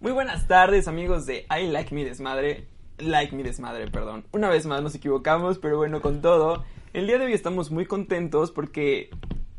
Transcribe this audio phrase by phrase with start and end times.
[0.00, 2.64] Muy buenas tardes amigos de I Like Me Desmadre.
[2.98, 4.24] Like Me Desmadre, perdón.
[4.32, 6.64] Una vez más nos equivocamos, pero bueno, con todo.
[6.94, 9.10] El día de hoy estamos muy contentos porque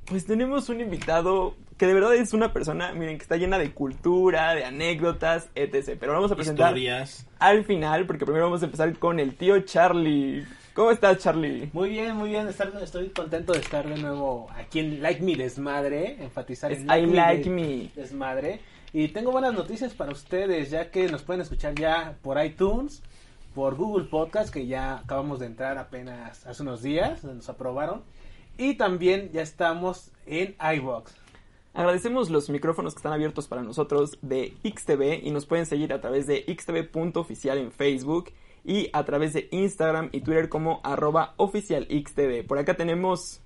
[0.05, 3.71] pues tenemos un invitado que de verdad es una persona, miren, que está llena de
[3.71, 5.95] cultura, de anécdotas, etc.
[5.99, 7.27] Pero vamos a presentar Historias.
[7.37, 10.43] al final, porque primero vamos a empezar con el tío Charlie.
[10.73, 11.69] ¿Cómo estás, Charlie?
[11.73, 12.47] Muy bien, muy bien.
[12.47, 16.17] Estar, estoy contento de estar de nuevo aquí en Like Me Desmadre.
[16.23, 17.91] Enfatizar Es en I like me.
[17.95, 18.59] Desmadre.
[18.93, 23.01] Y tengo buenas noticias para ustedes, ya que nos pueden escuchar ya por iTunes,
[23.55, 28.01] por Google Podcast, que ya acabamos de entrar apenas hace unos días, nos aprobaron.
[28.57, 31.13] Y también ya estamos en iBox.
[31.73, 36.01] Agradecemos los micrófonos que están abiertos para nosotros de XTV y nos pueden seguir a
[36.01, 38.33] través de xtv.oficial en Facebook
[38.65, 42.45] y a través de Instagram y Twitter como arroba oficial XTV.
[42.45, 43.39] Por acá tenemos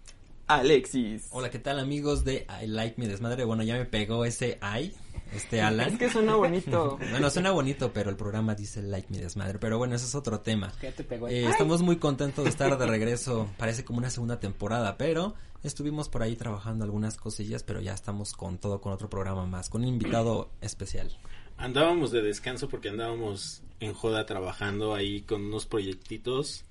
[0.47, 1.27] a Alexis.
[1.31, 3.45] Hola, ¿qué tal amigos de I Like Me Desmadre?
[3.45, 4.91] Bueno, ya me pegó ese I,
[5.35, 5.93] este Alan.
[5.93, 6.97] Es que suena bonito.
[7.11, 9.59] Bueno, suena bonito, pero el programa dice Like Me Desmadre.
[9.59, 10.71] Pero bueno, ese es otro tema.
[10.81, 11.27] ¿Qué te pegó?
[11.27, 13.49] Eh, estamos muy contentos de estar de regreso.
[13.57, 18.33] Parece como una segunda temporada, pero estuvimos por ahí trabajando algunas cosillas, pero ya estamos
[18.33, 21.17] con todo, con otro programa más, con un invitado especial.
[21.57, 26.65] Andábamos de descanso porque andábamos en joda trabajando ahí con unos proyectitos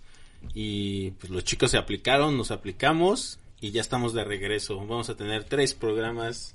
[0.52, 4.76] y pues los chicos se aplicaron, nos aplicamos y ya estamos de regreso.
[4.76, 6.54] Vamos a tener tres programas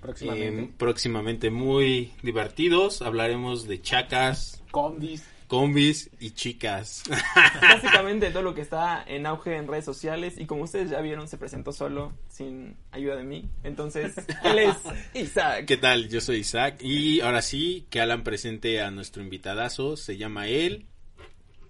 [0.00, 0.62] próximamente.
[0.62, 3.02] eh, próximamente muy divertidos.
[3.02, 5.24] Hablaremos de chacas, Combis.
[5.46, 7.02] combis y chicas.
[7.62, 11.26] Básicamente todo lo que está en auge en redes sociales y como ustedes ya vieron
[11.28, 13.48] se presentó solo sin ayuda de mí.
[13.64, 14.76] Entonces, él es
[15.14, 15.64] Isaac.
[15.66, 16.08] ¿Qué tal?
[16.08, 19.96] Yo soy Isaac y ahora sí que Alan presente a nuestro invitadazo.
[19.96, 20.86] Se llama él.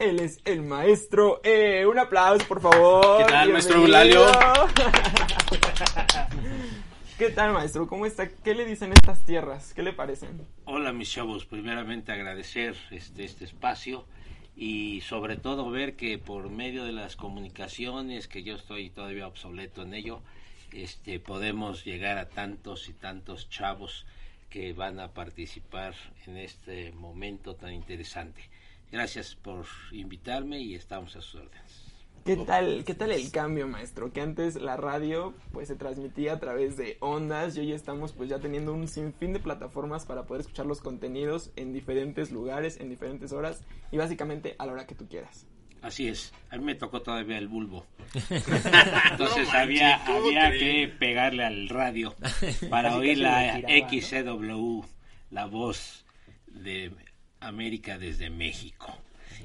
[0.01, 1.41] Él es el maestro.
[1.43, 3.25] Eh, un aplauso, por favor.
[3.27, 4.27] ¿Qué tal, maestro Bienvenido.
[4.29, 4.69] Eulalio?
[7.19, 7.89] ¿Qué tal, maestro?
[7.89, 8.29] ¿Cómo está?
[8.29, 9.75] ¿Qué le dicen estas tierras?
[9.75, 10.47] ¿Qué le parecen?
[10.67, 14.05] Hola mis chavos, primeramente agradecer este, este espacio
[14.55, 19.83] y sobre todo ver que por medio de las comunicaciones, que yo estoy todavía obsoleto
[19.83, 20.23] en ello,
[20.71, 24.07] este, podemos llegar a tantos y tantos chavos
[24.49, 28.49] que van a participar en este momento tan interesante.
[28.93, 31.88] Gracias por invitarme y estamos a sus órdenes.
[32.29, 34.13] ¿Qué tal, ¿Qué tal el cambio, maestro?
[34.13, 38.29] Que antes la radio pues se transmitía a través de ondas y hoy estamos pues
[38.29, 42.91] ya teniendo un sinfín de plataformas para poder escuchar los contenidos en diferentes lugares, en
[42.91, 45.47] diferentes horas y básicamente a la hora que tú quieras.
[45.81, 47.87] Así es, a mí me tocó todavía el bulbo.
[49.11, 52.15] Entonces No había, manches, ¿cómo había que pegarle al radio
[52.69, 54.83] para oír la XCW,
[55.31, 56.05] la voz
[56.47, 56.93] de
[57.41, 58.95] América desde México.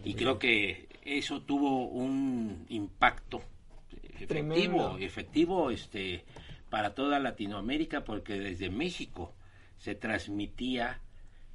[0.04, 3.42] Y creo que eso tuvo un impacto
[3.92, 4.98] efectivo, Tremendo.
[5.00, 6.24] efectivo este,
[6.70, 9.34] para toda Latinoamérica porque desde México
[9.78, 11.02] se transmitía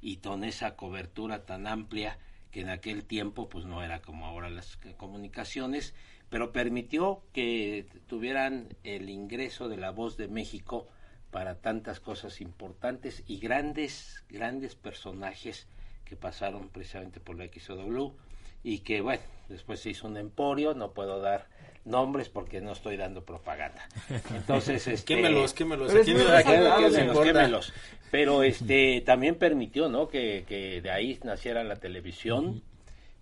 [0.01, 2.19] y con esa cobertura tan amplia
[2.51, 5.93] que en aquel tiempo pues no era como ahora las comunicaciones,
[6.29, 10.87] pero permitió que tuvieran el ingreso de la voz de México
[11.31, 15.67] para tantas cosas importantes y grandes, grandes personajes
[16.05, 18.15] que pasaron precisamente por la XOW
[18.63, 21.47] y que bueno, después se hizo un emporio, no puedo dar
[21.85, 23.87] nombres porque no estoy dando propaganda.
[24.35, 25.93] Entonces, este, Quémelos, quémelos.
[25.93, 26.69] Aquí no- aquí no- respetable.
[26.69, 27.33] aquí no se Quémelos, importa.
[27.41, 27.73] quémelos.
[28.11, 30.07] Pero este también permitió, ¿no?
[30.07, 32.61] Que, que de ahí naciera la televisión,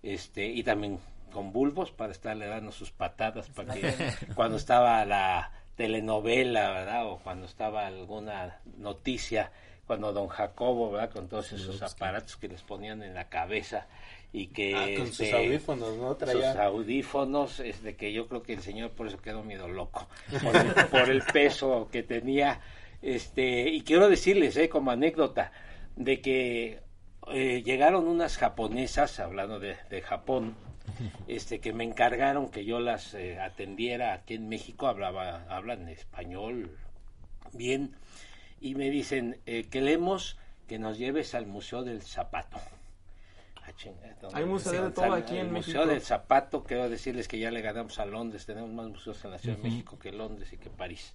[0.02, 0.98] este y también
[1.32, 3.92] con bulbos para estarle dando sus patadas para que
[4.34, 7.06] cuando estaba la telenovela, ¿verdad?
[7.06, 9.52] O cuando estaba alguna noticia,
[9.86, 11.10] cuando don Jacobo, ¿verdad?
[11.10, 13.86] Con todos esos aparatos que les ponían en la cabeza
[14.32, 16.08] y que Ah, con sus este, audífonos, ¿no?
[16.10, 16.64] sus Traía...
[16.64, 20.08] audífonos, es de que yo creo que el señor por eso quedó miedo loco,
[20.42, 22.60] por el, por el peso que tenía.
[23.00, 25.52] Este, y quiero decirles, eh, como anécdota,
[25.96, 26.80] de que
[27.32, 30.56] eh, llegaron unas japonesas, hablando de, de Japón,
[31.28, 36.76] este, que me encargaron que yo las eh, atendiera aquí en México, hablaba, hablan español
[37.52, 37.94] bien,
[38.60, 42.58] y me dicen, eh, queremos que nos lleves al Museo del Zapato.
[43.68, 45.78] Ah, chinga, ¿dónde Hay museo de todo aquí en el México.
[45.78, 49.30] Museo del Zapato, quiero decirles que ya le ganamos a Londres, tenemos más museos en
[49.32, 51.12] la Ciudad de México que Londres y que París.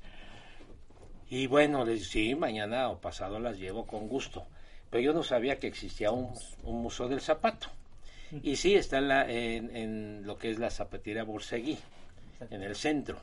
[1.30, 4.46] Y bueno, les sí, mañana o pasado las llevo con gusto.
[4.90, 6.34] Pero yo no sabía que existía un,
[6.64, 7.68] un museo del zapato.
[8.44, 11.78] Y sí, está en, la- en, en lo que es la zapatería Borseguí,
[12.52, 13.18] en el centro.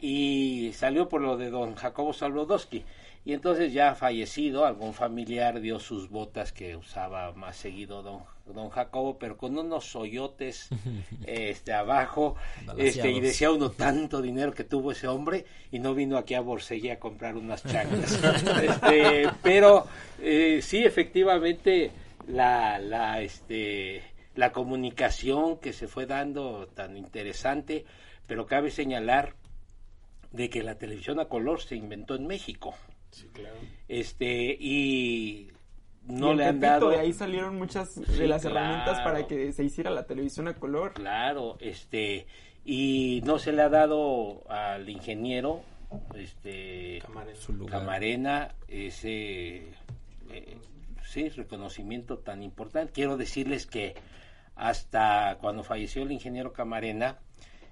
[0.00, 2.84] Y salió por lo de don Jacobo Salvodowski.
[3.24, 8.20] Y entonces ya fallecido, algún familiar dio sus botas que usaba más seguido don,
[8.52, 10.68] don Jacobo, pero con unos hoyotes
[11.26, 12.36] este, abajo.
[12.76, 16.40] Este, y decía uno tanto dinero que tuvo ese hombre y no vino aquí a
[16.40, 18.12] Borsegui a comprar unas chanclas.
[18.62, 19.86] este, pero
[20.20, 21.90] eh, sí, efectivamente,
[22.28, 24.02] la, la, este,
[24.34, 27.84] la comunicación que se fue dando tan interesante,
[28.26, 29.34] pero cabe señalar
[30.32, 32.74] de que la televisión a color se inventó en México.
[33.10, 33.56] Sí, claro.
[33.88, 35.50] Este, Y
[36.06, 36.90] no le han dado.
[36.90, 40.54] De ahí salieron muchas de Sí, las herramientas para que se hiciera la televisión a
[40.54, 40.94] color.
[40.94, 42.26] Claro, este,
[42.64, 45.62] y no se le ha dado al ingeniero,
[46.14, 47.36] este, Camarena.
[47.36, 47.80] Su lugar.
[47.80, 49.68] Camarena ese
[50.30, 50.58] eh,
[51.04, 52.92] sí, reconocimiento tan importante.
[52.92, 53.94] Quiero decirles que
[54.54, 57.18] hasta cuando falleció el ingeniero Camarena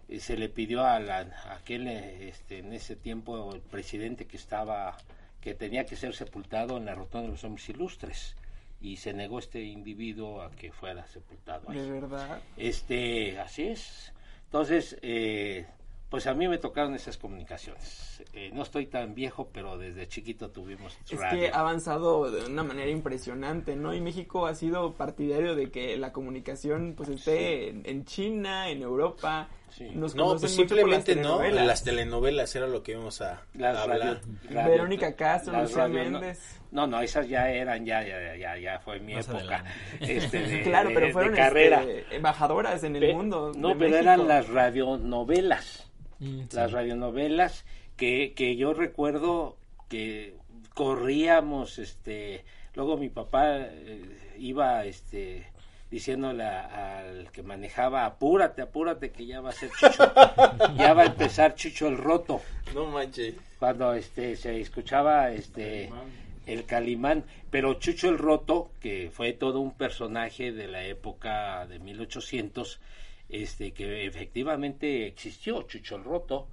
[0.08, 4.26] eh, se le pidió a, la, a aquel eh, este, en ese tiempo el presidente
[4.26, 4.96] que estaba
[5.48, 8.36] que tenía que ser sepultado en la rotonda de los hombres ilustres
[8.82, 11.78] y se negó este individuo a que fuera sepultado ahí.
[11.78, 12.40] De verdad.
[12.58, 14.12] Este, así es.
[14.44, 15.66] Entonces, eh,
[16.10, 18.22] pues a mí me tocaron esas comunicaciones.
[18.34, 21.40] Eh, no estoy tan viejo, pero desde chiquito tuvimos Es radio.
[21.40, 23.94] que ha avanzado de una manera impresionante, ¿no?
[23.94, 28.82] Y México ha sido partidario de que la comunicación pues esté en, en China, en
[28.82, 29.48] Europa.
[29.70, 29.90] Sí.
[29.94, 31.42] Nos No, pues las simplemente no.
[31.42, 34.20] Las telenovelas era lo que íbamos a, Las a radio- hablar.
[34.50, 36.60] radio- Verónica Castro, Lucía Méndez.
[36.70, 39.64] No, no, esas ya eran, ya, ya, ya, ya, ya fue mi Más época.
[40.00, 41.82] Este, de, Claro, de- pero de fueron carrera.
[41.82, 43.52] este, embajadoras en el Pe- mundo.
[43.56, 44.02] No, de pero México.
[44.02, 45.90] eran las radionovelas.
[46.20, 46.56] Mm, sí.
[46.56, 47.64] las radionovelas
[47.96, 49.56] que, que yo recuerdo
[49.88, 50.34] que
[50.74, 52.44] corríamos este
[52.74, 55.46] luego mi papá eh, iba este
[55.90, 60.04] diciéndole a- al que manejaba apúrate apúrate que ya va a ser Chucho
[60.76, 62.40] ya va a empezar Chucho el roto.
[62.74, 63.34] No manches.
[63.58, 65.90] cuando este se escuchaba este
[66.46, 71.78] el Calimán, pero Chucho el Roto, que fue todo un personaje de la época de
[71.78, 72.80] 1800,
[73.28, 76.46] este que efectivamente existió Chucho el Roto,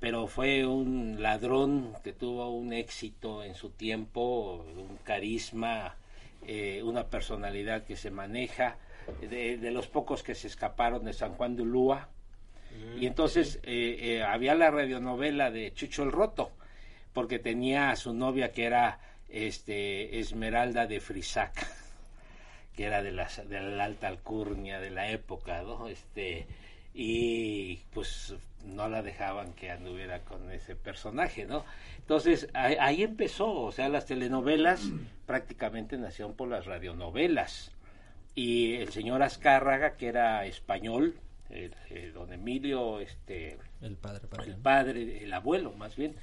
[0.00, 5.94] pero fue un ladrón que tuvo un éxito en su tiempo, un carisma,
[6.46, 8.78] eh, una personalidad que se maneja,
[9.20, 12.08] de, de los pocos que se escaparon de San Juan de Ulúa,
[12.98, 16.52] y entonces eh, eh, había la radionovela de Chucho el Roto,
[17.12, 21.66] porque tenía a su novia que era este Esmeralda de Frisac,
[22.74, 25.88] que era de, las, de la alta alcurnia de la época, ¿no?
[25.88, 26.46] Este,
[26.98, 28.34] y pues
[28.64, 31.64] no la dejaban que anduviera con ese personaje, ¿no?
[31.98, 34.80] Entonces ahí, ahí empezó, o sea, las telenovelas
[35.26, 37.70] prácticamente nacieron por las radionovelas.
[38.34, 41.14] Y el señor Azcárraga, que era español,
[41.50, 46.16] el- el don Emilio, este, El padre el padre, el abuelo más bien,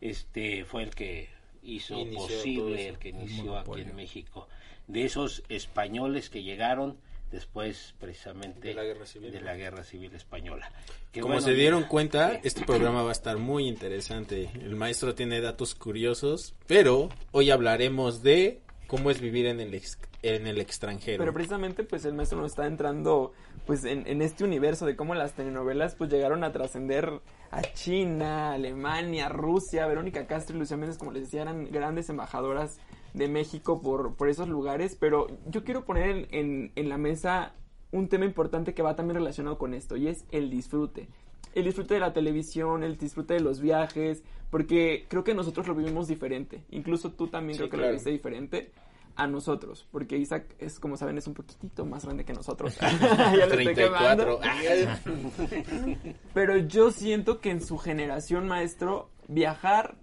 [0.00, 1.28] este fue el que
[1.62, 4.48] hizo Inició posible, el que El inició aquí en México.
[4.86, 6.96] De esos españoles que llegaron
[7.32, 9.32] después precisamente De la Guerra Civil.
[9.32, 10.70] de la Guerra Civil Española.
[11.10, 12.38] Que Como bueno, se dieron mira, cuenta, sí.
[12.44, 14.50] este programa va a estar muy interesante.
[14.54, 19.98] El maestro tiene datos curiosos, pero hoy hablaremos de cómo es vivir en el, ex-
[20.22, 21.18] en el extranjero.
[21.18, 23.32] Pero precisamente pues el maestro nos está entrando
[23.66, 27.20] pues en, en este universo de cómo las telenovelas pues llegaron a trascender
[27.50, 32.78] a China, Alemania, Rusia, Verónica Castro y Lucía Méndez como les decía eran grandes embajadoras
[33.14, 37.54] de México por, por esos lugares, pero yo quiero poner en, en, en la mesa
[37.90, 41.08] un tema importante que va también relacionado con esto y es el disfrute.
[41.54, 45.74] El disfrute de la televisión, el disfrute de los viajes, porque creo que nosotros lo
[45.74, 46.62] vivimos diferente.
[46.70, 47.88] Incluso tú también Sí, creo que claro.
[47.90, 48.70] lo viste diferente
[49.14, 52.78] a nosotros, porque Isaac es, como saben, es un poquitito más grande que nosotros.
[52.80, 54.40] Ya lo estoy 34.
[54.40, 56.14] quemando.
[56.34, 59.96] Pero yo siento que en su generación, maestro, viajar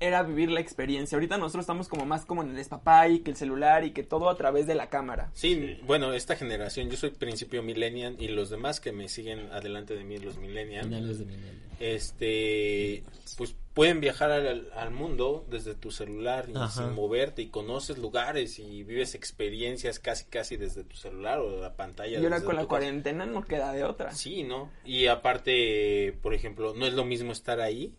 [0.00, 1.16] era vivir la experiencia.
[1.16, 4.30] Ahorita nosotros estamos como más como en el espapay, que el celular y que todo
[4.30, 5.30] a través de la cámara.
[5.34, 9.94] Sí, bueno, esta generación, yo soy principio millennial y los demás que me siguen adelante
[9.94, 11.60] de mí, los millennial, Finales de milenio.
[11.80, 13.04] este,
[13.36, 16.68] pues pueden viajar al, al mundo desde tu celular y Ajá.
[16.82, 21.74] sin moverte y conoces lugares y vives experiencias casi casi desde tu celular o la
[21.76, 22.18] pantalla.
[22.18, 22.68] Y ahora con la casa.
[22.68, 24.12] cuarentena no queda de otra.
[24.12, 24.70] Sí, ¿no?
[24.84, 27.94] Y aparte, por ejemplo, no es lo mismo estar ahí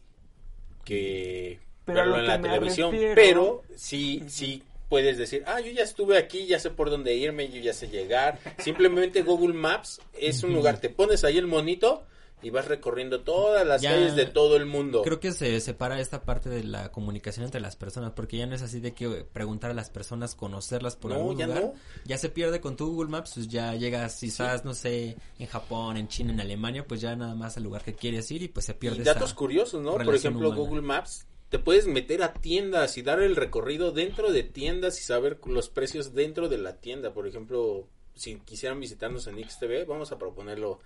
[0.83, 6.17] que Pero en la televisión, refiero- pero sí, sí puedes decir, ah, yo ya estuve
[6.17, 8.39] aquí, ya sé por dónde irme, yo ya sé llegar.
[8.59, 12.03] Simplemente Google Maps es un lugar, te pones ahí el monito
[12.43, 15.03] y vas recorriendo todas las Ya- calles de todo el mundo.
[15.03, 18.55] Creo que se separa esta parte de la comunicación entre las personas, porque ya no
[18.55, 21.63] es así de que preguntar a las personas, conocerlas por No, algún ya lugar.
[21.65, 21.73] no.
[22.03, 25.97] Ya se pierde con tu Google Maps, pues ya llegas quizás, no sé, en Japón,
[25.97, 28.65] en China, en Alemania, pues ya nada más al lugar que quieres ir y pues
[28.65, 29.93] se pierde Y datos esa curiosos, ¿no?
[29.95, 30.61] Por ejemplo, humana.
[30.61, 35.03] Google Maps, te puedes meter a tiendas y dar el recorrido dentro de tiendas y
[35.03, 37.13] saber los precios dentro de la tienda.
[37.13, 40.79] Por ejemplo, si quisieran visitarnos en XTV, vamos a proponerlo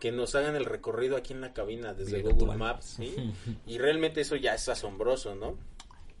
[0.00, 2.34] que nos hagan el recorrido aquí en la cabina desde Virtual.
[2.36, 3.14] Google Maps, ¿sí?
[3.66, 5.58] Y realmente eso ya es asombroso, ¿no?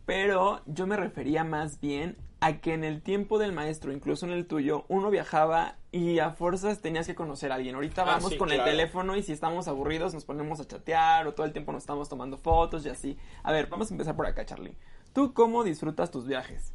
[0.04, 4.32] pero yo me refería más bien a que en el tiempo del maestro, incluso en
[4.32, 7.74] el tuyo, uno viajaba y a fuerzas tenías que conocer a alguien.
[7.74, 11.26] Ahorita Ah, vamos sí, con el teléfono y si estamos aburridos nos ponemos a chatear
[11.28, 13.18] o todo el tiempo nos estamos tomando fotos y así.
[13.42, 14.74] A ver, vamos a empezar por acá, Charlie.
[15.12, 16.72] ¿Tú cómo disfrutas tus viajes?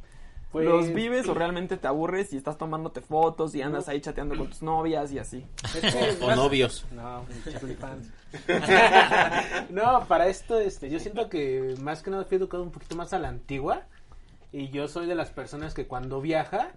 [0.52, 4.34] Pues- ¿Los vives o realmente te aburres y estás tomándote fotos y andas ahí chateando
[4.36, 5.44] con tus novias y así?
[6.22, 6.86] O novios.
[6.92, 8.08] No, mi Charlie fans.
[9.70, 13.12] no, para esto, este, yo siento que más que nada fui educado un poquito más
[13.12, 13.82] a la antigua.
[14.52, 16.70] Y yo soy de las personas que cuando viaja,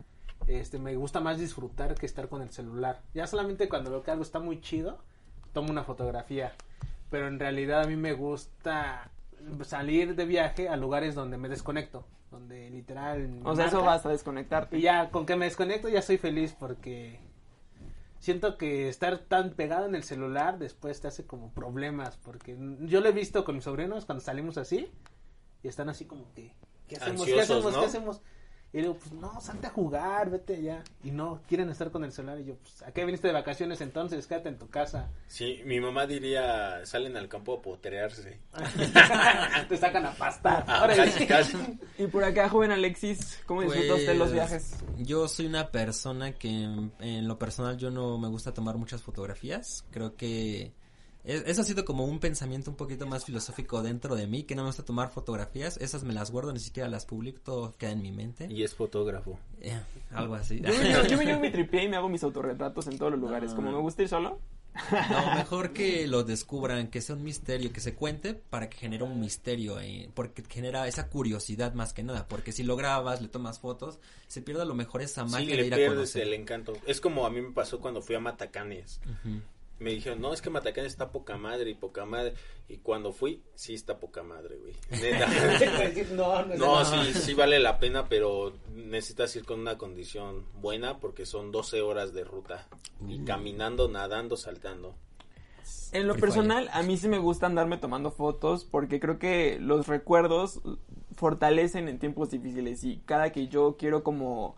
[0.48, 3.02] este, me gusta más disfrutar que estar con el celular.
[3.14, 5.00] Ya solamente cuando veo que algo está muy chido,
[5.54, 6.54] tomo una fotografía.
[7.10, 9.12] Pero en realidad a mí me gusta
[9.64, 12.06] salir de viaje a lugares donde me desconecto.
[12.30, 13.42] Donde literal.
[13.44, 14.78] O sea, eso vas a desconectarte.
[14.78, 17.20] Y ya, con que me desconecto ya soy feliz porque
[18.20, 22.18] siento que estar tan pegado en el celular después te hace como problemas.
[22.18, 24.90] Porque yo lo he visto con mis sobrinos cuando salimos así
[25.62, 26.56] y están así como que,
[26.88, 27.26] ¿qué hacemos?
[27.26, 27.74] ¿Qué hacemos?
[27.74, 27.80] ¿no?
[27.80, 28.22] ¿Qué hacemos?
[28.74, 30.84] Y digo, pues no, salte a jugar, vete allá.
[31.04, 32.40] Y no, quieren estar con el celular.
[32.40, 34.26] Y yo, pues, ¿a qué viniste de vacaciones entonces?
[34.28, 35.10] Quédate en tu casa.
[35.28, 38.40] Sí, mi mamá diría, salen al campo a potrearse.
[39.70, 40.64] te sacan a pasta.
[40.68, 41.04] Ah, Órale.
[41.12, 41.58] casi, casi.
[41.98, 44.76] Y por acá, joven Alexis, ¿cómo disfruta usted los Pues, viajes?
[45.00, 49.02] Yo soy una persona que en, en lo personal yo no me gusta tomar muchas
[49.02, 49.84] fotografías.
[49.92, 50.72] Creo que
[51.24, 54.64] eso ha sido como un pensamiento un poquito más filosófico dentro de mí, que no
[54.64, 55.78] me gusta tomar fotografías.
[55.78, 58.48] Esas me las guardo, ni siquiera las publico, todo queda en mi mente.
[58.50, 59.40] Y es fotógrafo.
[59.62, 59.80] Eh,
[60.12, 60.60] algo así.
[60.62, 63.12] Yo me, llevo, yo me llevo mi tripié y me hago mis autorretratos en todos
[63.12, 63.54] los lugares.
[63.54, 64.40] Como me gusta ir solo.
[65.10, 69.04] No, mejor que lo descubran, que sea un misterio, que se cuente para que genere
[69.04, 73.28] un misterio, eh, porque genera esa curiosidad más que nada, porque si lo grabas, le
[73.28, 75.96] tomas fotos, se pierde a lo mejor esa Sí, magia de le ir a pierdes
[75.98, 76.22] conocer.
[76.24, 76.74] el encanto.
[76.88, 79.02] Es como a mí me pasó cuando fui a Matacanes.
[79.06, 79.42] Ujú.
[79.82, 82.36] Me dijeron, no, es que Matacanes está poca madre y poca madre.
[82.68, 84.76] Y cuando fui, sí está poca madre, güey.
[85.02, 85.28] Neta.
[86.14, 91.00] no, no, No, sí, sí vale la pena, pero necesitas ir con una condición buena
[91.00, 92.68] porque son 12 horas de ruta.
[93.08, 94.96] Y caminando, nadando, saltando.
[95.94, 99.88] En lo personal, a mí sí me gusta andarme tomando fotos porque creo que los
[99.88, 100.62] recuerdos
[101.16, 104.56] fortalecen en tiempos difíciles y cada que yo quiero como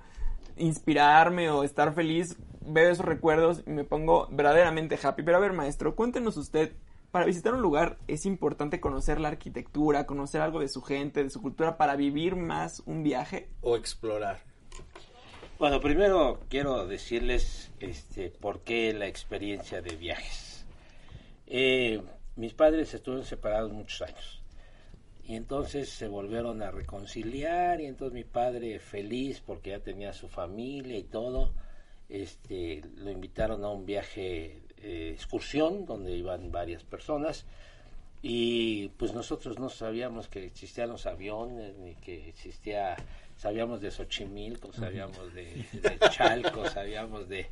[0.57, 5.24] inspirarme o estar feliz, veo esos recuerdos y me pongo verdaderamente happy.
[5.24, 6.74] Pero a ver, maestro, cuéntenos usted,
[7.12, 11.29] para visitar un lugar es importante conocer la arquitectura, conocer algo de su gente, de
[11.29, 13.50] su cultura, para vivir más un viaje.
[13.62, 14.41] O explorar.
[15.60, 20.65] Bueno, primero quiero decirles este, por qué la experiencia de viajes.
[21.48, 22.01] Eh,
[22.36, 24.42] mis padres estuvieron separados muchos años
[25.25, 30.27] y entonces se volvieron a reconciliar y entonces mi padre feliz porque ya tenía su
[30.27, 31.53] familia y todo,
[32.10, 37.46] este, lo invitaron a un viaje eh, excursión donde iban varias personas.
[38.22, 42.96] Y pues nosotros no sabíamos que existían los aviones ni que existía
[43.43, 47.45] sabíamos de Xochimilco sabíamos de, de Chalco sabíamos de,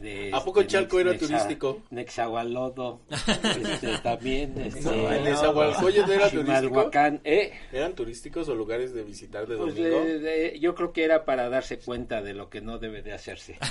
[0.00, 1.82] de ¿A poco este, Chalco era Nexa- turístico?
[1.90, 6.90] Nexahualodo este, también este, ¿En Nezahualcóyotl era turístico?
[7.24, 7.52] ¿eh?
[7.70, 10.00] ¿Eran turísticos o lugares de visitar de Pues, domingo?
[10.04, 13.12] de- de- yo creo que era para darse cuenta de lo que no debe de
[13.12, 13.58] hacerse.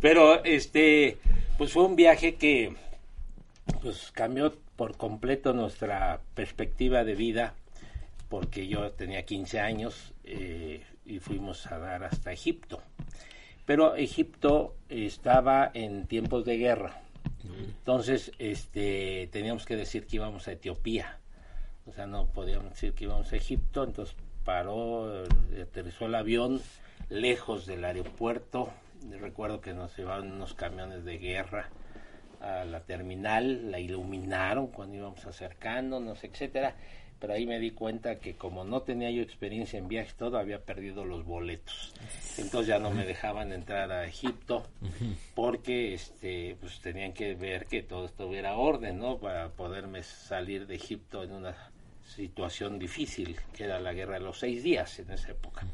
[0.00, 1.18] Pero este,
[1.58, 2.74] pues fue un viaje que
[3.82, 7.54] pues cambió por completo nuestra perspectiva de vida,
[8.30, 12.80] porque yo tenía 15 años eh, y fuimos a dar hasta Egipto.
[13.66, 17.02] Pero Egipto estaba en tiempos de guerra.
[17.58, 21.18] Entonces, este, teníamos que decir que íbamos a Etiopía.
[21.86, 25.24] O sea, no podíamos decir que íbamos a Egipto, entonces paró,
[25.60, 26.62] aterrizó el avión
[27.08, 28.70] lejos del aeropuerto.
[29.20, 31.68] Recuerdo que nos llevaban unos camiones de guerra
[32.40, 36.76] a la terminal, la iluminaron cuando íbamos acercándonos, etcétera.
[37.20, 40.64] Pero ahí me di cuenta que como no tenía yo experiencia en viajes, todo había
[40.64, 41.92] perdido los boletos.
[42.38, 44.64] Entonces ya no me dejaban entrar a Egipto
[45.34, 49.18] porque este pues tenían que ver que todo estuviera orden, ¿no?
[49.18, 51.54] Para poderme salir de Egipto en una
[52.06, 55.66] situación difícil, que era la guerra de los seis días en esa época.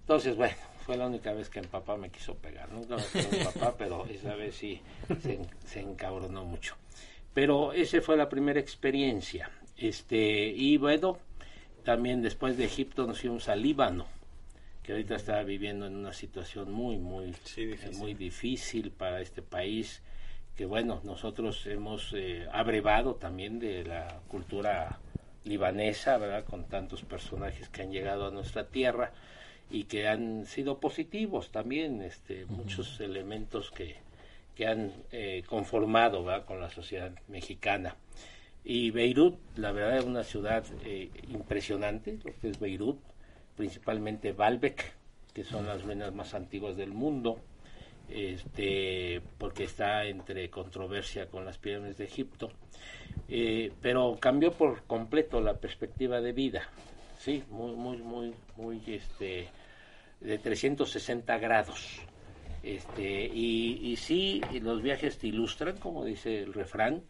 [0.00, 2.70] Entonces, bueno, fue la única vez que mi papá me quiso pegar.
[2.70, 4.80] Nunca me pegó mi papá, pero esa vez sí
[5.22, 6.76] se, se encabronó mucho.
[7.34, 9.50] Pero esa fue la primera experiencia.
[9.76, 11.18] Este, y bueno,
[11.84, 14.06] también después de Egipto nos fuimos al Líbano,
[14.82, 17.94] que ahorita está viviendo en una situación muy, muy, Sí, difícil.
[17.94, 20.02] eh, muy difícil para este país.
[20.56, 24.98] Que bueno, nosotros hemos eh, abrevado también de la cultura
[25.44, 26.44] libanesa, ¿verdad?
[26.44, 29.12] Con tantos personajes que han llegado a nuestra tierra
[29.70, 33.96] y que han sido positivos también, este, muchos elementos que,
[34.54, 36.44] que han eh, conformado ¿verdad?
[36.44, 37.96] con la sociedad mexicana.
[38.64, 42.98] Y Beirut, la verdad, es una ciudad eh, impresionante, lo que es Beirut,
[43.56, 44.92] principalmente Baalbek,
[45.34, 47.40] que son las ruinas más antiguas del mundo,
[48.08, 52.50] este, porque está entre controversia con las pirámides de Egipto.
[53.28, 56.68] Eh, pero cambió por completo la perspectiva de vida,
[57.18, 59.48] sí, muy, muy, muy, muy, este,
[60.20, 62.00] de 360 grados.
[62.62, 67.02] Este, y, y sí, los viajes te ilustran, como dice el refrán,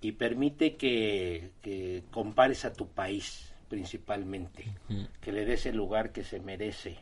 [0.00, 4.64] y permite que, que compares a tu país principalmente,
[5.20, 6.98] que le des el lugar que se merece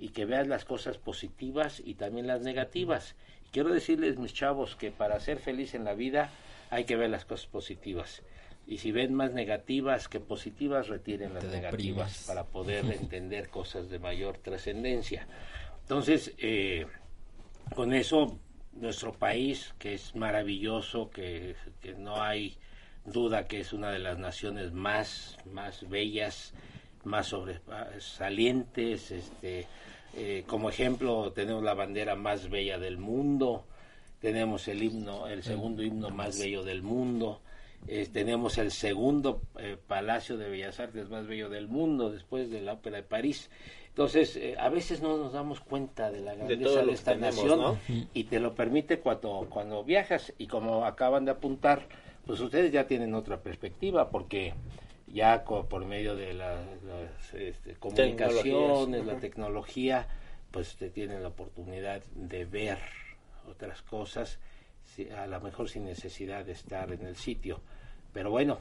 [0.00, 3.14] y que veas las cosas positivas y también las negativas.
[3.52, 6.30] Quiero decirles, mis chavos, que para ser feliz en la vida
[6.70, 8.22] hay que ver las cosas positivas.
[8.66, 14.00] Y si ven más negativas que positivas, retiren las negativas para poder entender cosas de
[14.00, 15.26] mayor trascendencia.
[15.82, 16.86] Entonces, eh,
[17.76, 18.40] con eso,
[18.80, 22.56] nuestro país, que es maravilloso, que, que no hay
[23.04, 26.52] duda que es una de las naciones más, más bellas,
[27.04, 29.66] más sobresalientes, este,
[30.14, 33.64] eh, como ejemplo tenemos la bandera más bella del mundo,
[34.20, 37.40] tenemos el himno, el segundo himno más bello del mundo,
[37.86, 42.60] eh, tenemos el segundo eh, Palacio de Bellas Artes más bello del mundo después de
[42.60, 43.50] la Ópera de París.
[43.98, 47.80] Entonces, eh, a veces no nos damos cuenta de la grandeza de, esta nación
[48.14, 50.32] y te lo permite cuando, cuando viajas.
[50.38, 51.82] Y como acaban de apuntar,
[52.24, 54.54] pues ustedes ya tienen otra perspectiva porque
[55.08, 56.60] ya por medio de las,
[57.34, 60.06] este, comunicaciones, la tecnología,
[60.52, 62.78] pues te tienen la oportunidad de ver
[63.50, 64.38] otras cosas,
[65.16, 67.62] a lo mejor sin necesidad de estar en el sitio.
[68.12, 68.58] Pero bueno,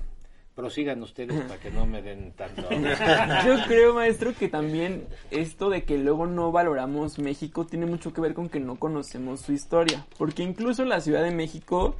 [0.57, 2.63] prosigan ustedes para que no me den tanto.
[3.45, 8.21] Yo creo, maestro, que también esto de que luego no valoramos México tiene mucho que
[8.21, 10.07] ver con que no conocemos su historia.
[10.17, 11.95] Porque incluso la Ciudad de México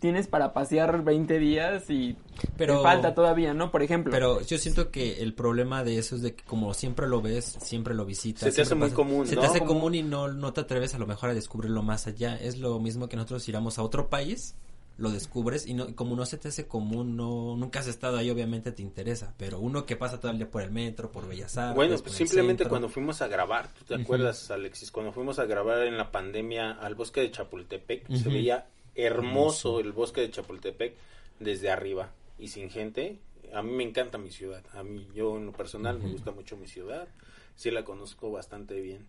[0.00, 2.16] tienes para pasear 20 días y
[2.56, 3.70] pero, te falta todavía, ¿no?
[3.70, 4.10] Por ejemplo.
[4.10, 7.56] Pero yo siento que el problema de eso es de que como siempre lo ves,
[7.60, 8.42] siempre lo visitas.
[8.42, 10.98] Se te hace muy común, Se te hace común y no, no te atreves a
[10.98, 12.36] lo mejor a descubrirlo más allá.
[12.36, 14.56] Es lo mismo que nosotros iramos a otro país,
[14.96, 18.30] lo descubres y no, como no se te hace común, no, nunca has estado ahí,
[18.30, 19.34] obviamente te interesa.
[19.36, 21.76] Pero uno que pasa todo el día por el metro, por Bellas Artes.
[21.76, 24.90] Bueno, pues simplemente cuando fuimos a grabar, ¿tú te acuerdas, Alexis?
[24.90, 29.92] Cuando fuimos a grabar en la pandemia al bosque de Chapultepec, se veía hermoso el
[29.92, 30.94] bosque de Chapultepec
[31.40, 33.18] desde arriba y sin gente.
[33.52, 34.64] A mí me encanta mi ciudad.
[34.72, 37.08] A mí, yo en lo personal, me gusta mucho mi ciudad.
[37.56, 39.06] Sí la conozco bastante bien.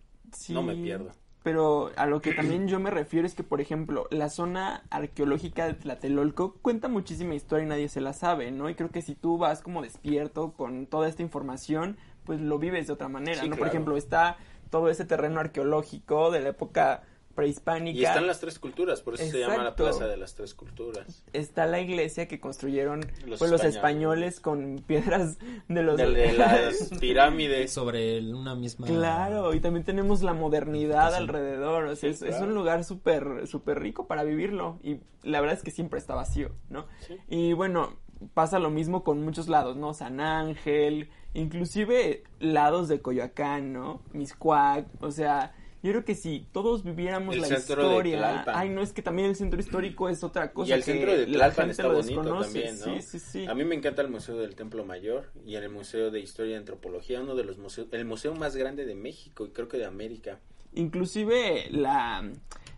[0.48, 1.12] no me pierdo.
[1.46, 5.64] Pero a lo que también yo me refiero es que, por ejemplo, la zona arqueológica
[5.68, 8.68] de Tlatelolco cuenta muchísima historia y nadie se la sabe, ¿no?
[8.68, 12.88] Y creo que si tú vas como despierto con toda esta información, pues lo vives
[12.88, 13.54] de otra manera, ¿no?
[13.54, 14.38] Por ejemplo, está
[14.70, 17.04] todo ese terreno arqueológico de la época
[17.36, 17.96] prehispánica.
[17.96, 21.22] Y están las tres culturas, por eso se llama la Plaza de las Tres Culturas.
[21.32, 24.40] Está la iglesia que construyeron los, pues, españoles.
[24.40, 25.96] con piedras de los...
[25.96, 27.72] De, las pirámides.
[27.72, 28.88] Sobre una misma...
[28.88, 34.06] Claro, y también tenemos la modernidad alrededor, o sea, es, un lugar súper súper rico
[34.06, 36.86] para vivirlo y la verdad es que siempre está vacío, ¿no?
[37.28, 37.98] Y bueno,
[38.32, 39.92] pasa lo mismo con muchos lados, ¿no?
[39.92, 44.00] San Ángel, inclusive lados de Coyoacán, ¿no?
[44.12, 45.52] Miscuac, o sea
[45.86, 48.44] yo creo que si todos viviéramos la historia.
[48.48, 50.70] Ay, no, es que también el centro histórico es otra cosa.
[50.70, 52.84] Y el centro de Tlalpan está bonito también, ¿no?
[52.84, 53.46] Sí, sí, sí.
[53.46, 56.56] A mí me encanta el Museo del Templo Mayor y el Museo de Historia y
[56.56, 59.86] Antropología, uno de los museos, el museo más grande de México y creo que de
[59.86, 60.40] América.
[60.74, 62.30] Inclusive la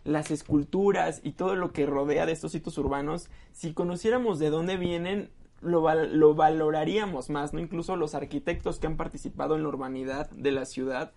[0.04, 4.76] las esculturas y todo lo que rodea de estos sitios urbanos, si conociéramos de dónde
[4.76, 7.60] vienen, lo, lo, valoraríamos más, ¿no?
[7.60, 11.12] Incluso los arquitectos que han participado en la urbanidad de la ciudad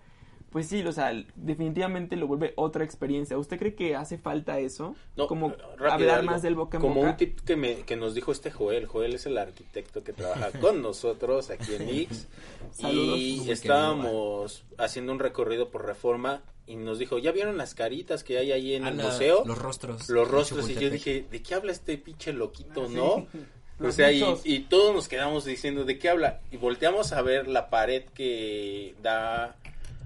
[0.52, 3.38] pues sí, o sea, definitivamente lo vuelve otra experiencia.
[3.38, 4.96] ¿Usted cree que hace falta eso?
[5.16, 8.34] No, como hablar más del boca en Como un tip que, me, que nos dijo
[8.34, 8.86] este Joel.
[8.86, 12.28] Joel es el arquitecto que trabaja con nosotros aquí en X.
[12.80, 18.38] y estábamos haciendo un recorrido por reforma y nos dijo, ¿ya vieron las caritas que
[18.38, 19.44] hay ahí en el museo?
[19.46, 20.10] Los rostros.
[20.10, 20.70] Los rostros.
[20.70, 23.28] Y yo dije, ¿de qué habla este pinche loquito, ah, no?
[23.84, 26.42] O sea, y, y, todos nos quedamos diciendo, ¿de qué habla?
[26.52, 29.56] Y volteamos a ver la pared que da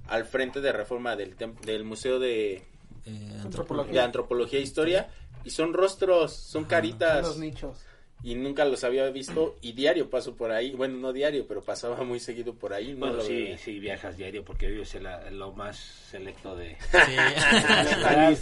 [0.08, 2.64] al frente de reforma del, del Museo de,
[3.06, 3.94] eh, antropología.
[3.94, 5.10] de Antropología e Historia
[5.44, 7.26] y son rostros, son caritas.
[7.26, 7.86] los nichos.
[8.24, 12.04] Y nunca los había visto y diario paso por ahí, bueno, no diario, pero pasaba
[12.04, 12.96] muy seguido por ahí.
[12.96, 15.04] bueno, sí, sí, viajas diario porque vives en,
[15.38, 16.76] lo más selecto de...
[16.80, 16.98] Sí.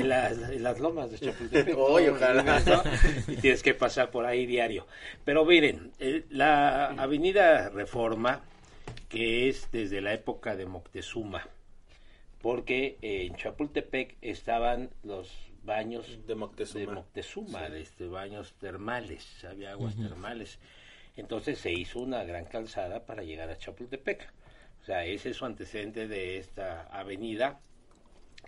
[0.04, 1.76] las, las, lomas de Chapultepec.
[1.76, 2.62] ojalá.
[3.26, 4.86] Y tienes que pasar por ahí diario.
[5.24, 8.42] Pero miren, eh, la avenida Reforma
[9.10, 11.46] que es desde la época de Moctezuma,
[12.40, 16.80] porque en Chapultepec estaban los baños De Moctezuma.
[16.80, 20.58] de Moctezuma, de este, baños termales, había aguas termales.
[21.16, 24.32] Entonces se hizo una gran calzada para llegar a Chapultepec.
[24.80, 27.60] O sea, ese es su antecedente de esta avenida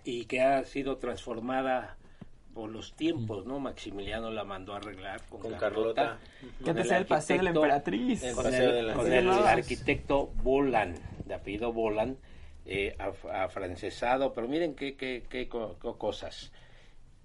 [0.05, 1.97] y que ha sido transformada
[2.53, 3.59] por los tiempos, ¿no?
[3.59, 6.19] Maximiliano la mandó a arreglar con, Con Carlota.
[6.19, 6.19] Carlota.
[6.63, 8.21] Que antes era el paseo de la emperatriz.
[8.33, 12.17] Con Con el- el, con con el el- arquitecto Bolan, de apellido Bolan,
[12.65, 16.51] eh, af- afrancesado, pero miren qué, qué, qué co- cosas.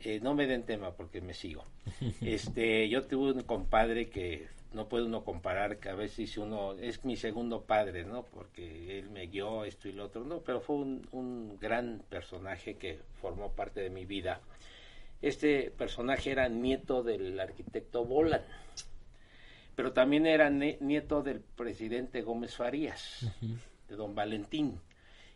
[0.01, 1.65] Eh, no me den tema porque me sigo.
[2.21, 7.03] Este, yo tuve un compadre que no puede uno comparar, que a veces uno, es
[7.05, 8.23] mi segundo padre, ¿no?
[8.25, 12.77] Porque él me guió esto y lo otro, no, pero fue un, un gran personaje
[12.77, 14.41] que formó parte de mi vida.
[15.21, 18.43] Este personaje era nieto del arquitecto Bolan,
[19.75, 23.27] pero también era nieto del presidente Gómez Farías,
[23.89, 24.81] de don Valentín.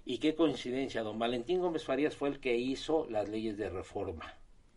[0.05, 4.35] Y qué coincidencia, don Valentín Gómez Farías fue el que hizo las leyes de reforma.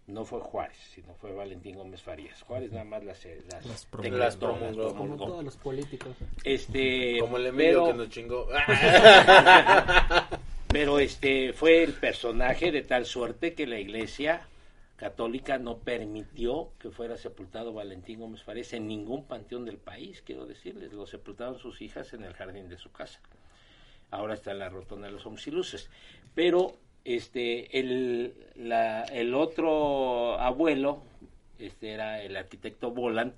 [0.08, 2.40] No fue Juárez, sino fue Valentín Gómez Farías.
[2.44, 3.86] Juárez nada más las, eh, las, Las
[4.36, 4.90] promulgó.
[4.90, 5.26] Como promulgó.
[5.26, 6.16] todos los políticos.
[6.44, 8.48] Este, Como el Emilio pero- que nos chingó.
[10.68, 14.48] pero este fue el personaje de tal suerte que la iglesia
[14.96, 20.46] católica no permitió que fuera sepultado Valentín Gómez Farías en ningún panteón del país, quiero
[20.46, 23.20] decirles, lo sepultaron sus hijas en el jardín de su casa.
[24.12, 25.90] Ahora está en la rotonda de los Hombres y Luces.
[26.34, 31.02] Pero este el, la- el otro abuelo
[31.60, 33.34] este era el arquitecto Bolan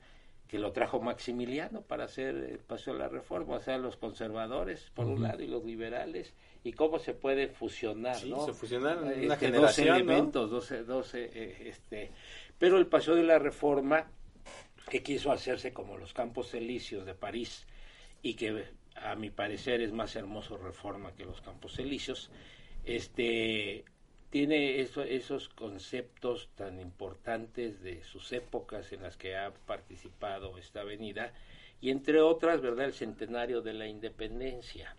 [0.48, 4.92] que lo trajo Maximiliano para hacer el paseo de la reforma, o sea, los conservadores
[4.94, 6.34] por un lado y los liberales,
[6.68, 8.46] y cómo se puede fusionar, Sí, ¿no?
[8.46, 12.12] se fusionaron en Este, una dos elementos, dos, eh, eh, este,
[12.60, 14.06] pero el paseo de la reforma
[14.90, 17.66] que quiso hacerse como los Campos Elíseos de París
[18.22, 22.32] y que a mi parecer es más hermoso reforma que los Campos Elíseos,
[22.86, 23.86] este
[24.30, 30.82] tiene eso- esos conceptos tan importantes de sus épocas en las que ha participado esta
[30.82, 31.32] avenida
[31.80, 34.96] y entre otras, ¿verdad?, el centenario de la independencia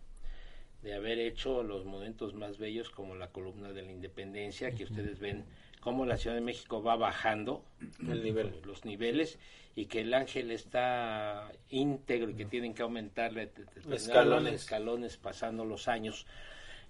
[0.83, 5.19] de haber hecho los momentos más bellos como la columna de la independencia, que ustedes
[5.19, 5.45] ven
[5.81, 7.65] cómo la Ciudad de México va bajando
[8.01, 8.53] El nivel.
[8.65, 9.39] los niveles
[9.75, 13.51] y que el ángel está íntegro y que tienen que aumentarle
[13.93, 14.53] Escalones.
[14.53, 16.27] los escalones pasando los años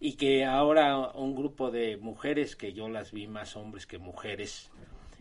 [0.00, 4.70] y que ahora un grupo de mujeres que yo las vi más hombres que mujeres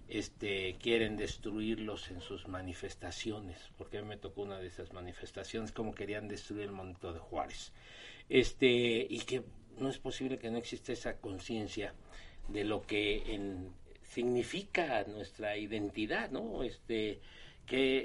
[0.08, 5.73] este quieren destruirlos en sus manifestaciones porque a mí me tocó una de esas manifestaciones
[5.73, 7.73] como querían destruir el monumento de Juárez
[8.30, 9.44] este y que
[9.80, 11.94] no es posible que no exista esa conciencia
[12.48, 13.70] de lo que en-
[14.04, 16.63] significa nuestra identidad, ¿no?
[16.63, 17.20] Este
[17.66, 18.02] que eh,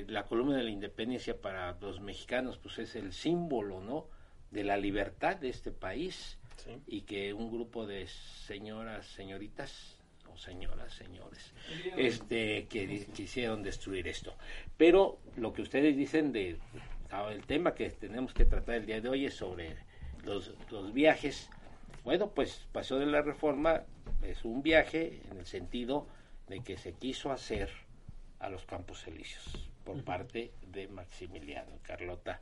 [0.00, 4.06] eh, la columna de la independencia para los mexicanos pues es el símbolo, ¿no?
[4.52, 6.70] de la libertad de este país Sí.
[6.86, 9.98] y que un grupo de señoras, señoritas
[10.32, 11.52] o señoras, señores,
[11.96, 14.34] este que quisieron destruir esto.
[14.78, 16.56] Pero lo que ustedes dicen de
[17.30, 19.76] el tema que tenemos que tratar el día de hoy es sobre
[20.24, 21.48] los, los viajes.
[22.04, 23.82] Bueno, pues pasó de la reforma,
[24.22, 26.06] es un viaje en el sentido
[26.48, 27.70] de que se quiso hacer
[28.38, 32.40] a los Campos Elíseos por parte de Maximiliano Carlota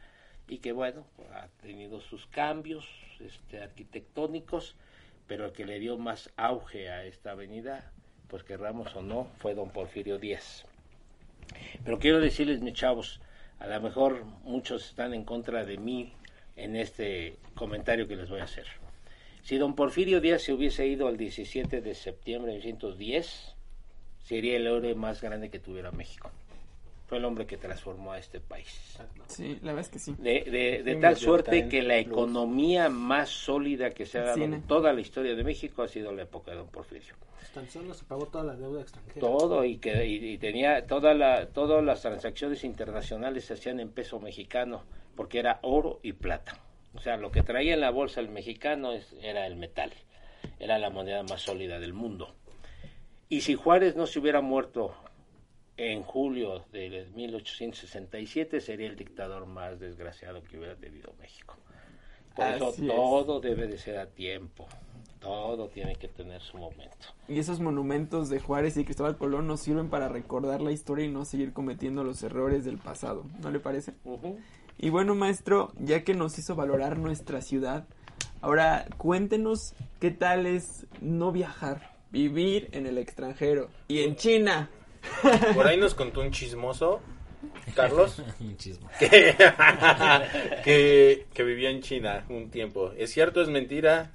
[0.49, 2.87] y que bueno, ha tenido sus cambios
[3.21, 4.77] este, arquitectónicos,
[5.27, 7.91] pero el que le dio más auge a esta avenida,
[8.29, 10.67] pues querramos o no, fue don Porfirio Díaz.
[11.85, 13.21] Pero quiero decirles, mis chavos,
[13.59, 16.13] a lo mejor muchos están en contra de mí
[16.57, 18.67] en este comentario que les voy a hacer.
[19.43, 23.55] Si don Porfirio Díaz se hubiese ido el 17 de septiembre de 1910,
[24.25, 26.31] sería el héroe más grande que tuviera México.
[27.07, 28.99] Fue el hombre que transformó a este país.
[29.27, 30.15] Sí, la verdad es que sí.
[30.19, 34.43] De, de, de Sí, tal suerte que la economía más sólida que se ha dado
[34.43, 37.15] en toda la historia de México ha sido la época de don Porfirio.
[37.55, 39.21] Tan solo se pagó toda la deuda extranjera.
[39.21, 43.91] Todo y que y, y tenía toda la todas las transacciones internacionales se hacían en
[43.91, 44.83] peso mexicano
[45.15, 46.59] porque era oro y plata.
[46.95, 49.93] O sea, lo que traía en la bolsa el mexicano es, era el metal.
[50.59, 52.35] Era la moneda más sólida del mundo.
[53.29, 54.95] Y si Juárez no se hubiera muerto
[55.77, 61.57] en julio de 1867 sería el dictador más desgraciado que hubiera tenido México.
[62.35, 62.87] Por eso es.
[62.87, 64.69] todo debe de ser a tiempo.
[65.25, 67.07] Todo tiene que tener su momento.
[67.29, 71.11] Y esos monumentos de Juárez y Cristóbal Colón nos sirven para recordar la historia y
[71.11, 73.95] no seguir cometiendo los errores del pasado, ¿no le parece?
[74.77, 77.87] Y bueno, maestro, ya que nos hizo valorar nuestra ciudad,
[78.43, 84.69] ahora cuéntenos qué tal es no viajar, vivir en el extranjero y en China.
[85.55, 87.01] Por ahí nos contó un chismoso,
[87.75, 88.23] Carlos,
[88.99, 89.35] que,
[90.65, 92.93] que, que vivía en China un tiempo.
[92.99, 93.41] ¿Es cierto?
[93.41, 94.13] ¿Es mentira?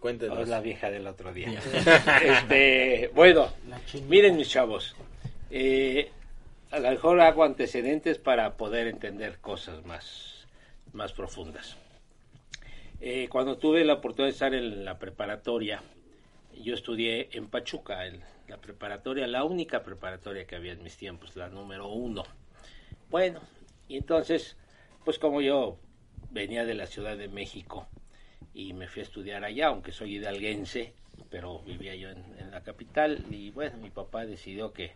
[0.00, 0.38] Cuéntenos.
[0.38, 1.60] O es la vieja del otro día.
[2.22, 3.50] este, bueno,
[4.08, 4.94] miren mis chavos,
[5.50, 6.10] eh,
[6.70, 10.46] a lo mejor hago antecedentes para poder entender cosas más,
[10.92, 11.76] más profundas.
[13.00, 15.82] Eh, cuando tuve la oportunidad de estar en la preparatoria,
[16.62, 21.34] yo estudié en Pachuca, en la preparatoria, la única preparatoria que había en mis tiempos,
[21.36, 22.24] la número uno.
[23.10, 23.40] Bueno,
[23.88, 24.56] y entonces,
[25.04, 25.78] pues como yo
[26.30, 27.88] venía de la Ciudad de México
[28.54, 30.92] y me fui a estudiar allá, aunque soy hidalguense,
[31.30, 34.92] pero vivía yo en, en la capital y bueno, mi papá decidió que,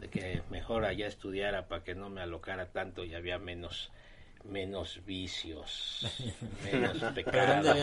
[0.00, 3.90] de que mejor allá estudiara para que no me alocara tanto y había menos
[4.44, 6.06] menos vicios,
[6.64, 7.74] menos ¿Pero pecado.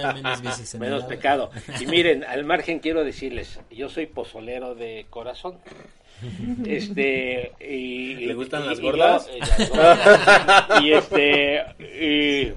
[0.79, 1.49] menos pecado.
[1.79, 5.57] Y miren, al margen quiero decirles, yo soy pozolero de corazón.
[6.65, 9.27] Este, y, ¿Le gustan y- las y gordas?
[9.27, 10.81] yo, eh, las gordas.
[10.83, 12.53] y este, y,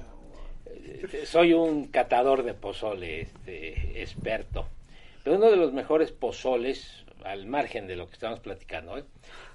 [1.24, 4.68] soy un catador de pozole, este, experto.
[5.22, 9.04] Pero uno de los mejores pozoles, al margen de lo que estamos platicando, ¿eh?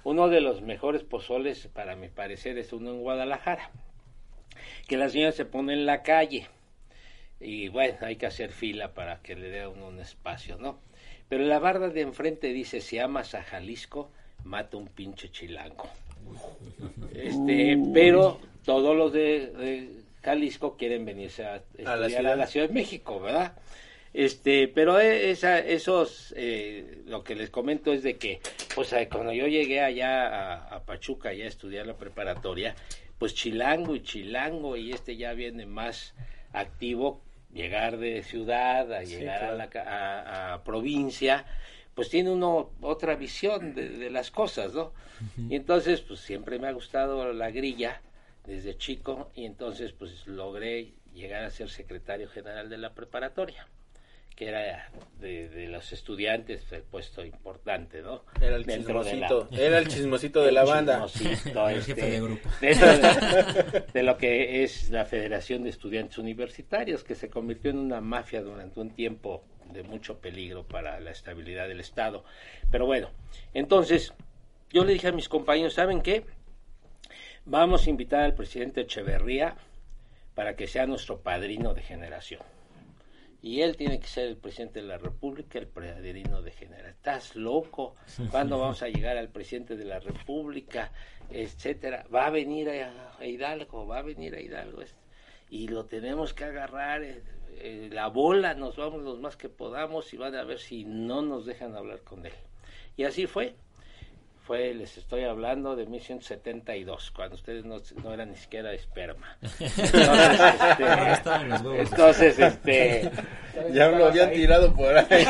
[0.04, 3.70] uno de los mejores pozoles, para mi parecer, es uno en Guadalajara.
[4.88, 6.48] Que la señora se pone en la calle
[7.40, 10.78] y bueno, hay que hacer fila para que le dé a uno un espacio, ¿no?
[11.28, 14.10] Pero la barda de enfrente dice, si amas a Jalisco,
[14.44, 15.88] mata un pinche chilango.
[17.14, 22.48] Este, pero todos los de, de Jalisco quieren venirse a estudiar a la, ciudad.
[22.48, 23.54] Ciudad de México, ¿verdad?
[24.12, 28.40] Este, pero e- esa, esos, eh, lo que les comento es de que,
[28.74, 32.74] pues eh, cuando yo llegué allá a, a Pachuca ya a estudiar la preparatoria,
[33.18, 36.14] pues chilango y chilango y este ya viene más
[36.52, 37.20] activo,
[37.52, 41.44] llegar de ciudad a llegar a, la, a, provincia,
[41.94, 44.92] pues tiene uno otra visión de, de las cosas, ¿no?
[45.50, 48.00] Y entonces, pues siempre me ha gustado la grilla
[48.50, 53.66] desde chico y entonces pues logré llegar a ser secretario general de la preparatoria
[54.36, 58.24] que era de, de los estudiantes el puesto importante, ¿no?
[58.40, 59.48] Era el Dentro de la- chismosito.
[59.62, 61.06] Era el chismosito de la banda.
[61.08, 62.48] chismosito, El este, jefe de grupo.
[62.58, 67.78] dentro de, de lo que es la Federación de Estudiantes Universitarios, que se convirtió en
[67.80, 72.24] una mafia durante un tiempo de mucho peligro para la estabilidad del Estado.
[72.70, 73.10] Pero bueno,
[73.52, 74.14] entonces
[74.70, 76.24] yo le dije a mis compañeros, ¿saben qué?
[77.44, 79.56] Vamos a invitar al presidente Echeverría
[80.34, 82.42] para que sea nuestro padrino de generación.
[83.42, 86.90] Y él tiene que ser el presidente de la República, el padrino de generación.
[86.90, 87.96] ¿Estás loco?
[88.30, 90.92] ¿Cuándo vamos a llegar al presidente de la República?
[91.30, 92.04] Etcétera.
[92.14, 94.82] Va a venir a, Hidalgo, va a venir a Hidalgo.
[95.48, 97.02] Y lo tenemos que agarrar.
[97.02, 97.22] eh,
[97.62, 101.20] eh, la bola, nos vamos los más que podamos y van a ver si no
[101.20, 102.32] nos dejan hablar con él.
[102.96, 103.54] Y así fue
[104.50, 109.38] fue, les estoy hablando de 1172, cuando ustedes no, no eran ni siquiera esperma.
[109.60, 113.10] Entonces, este, entonces, este,
[113.72, 115.06] Ya lo habían tirado por ahí.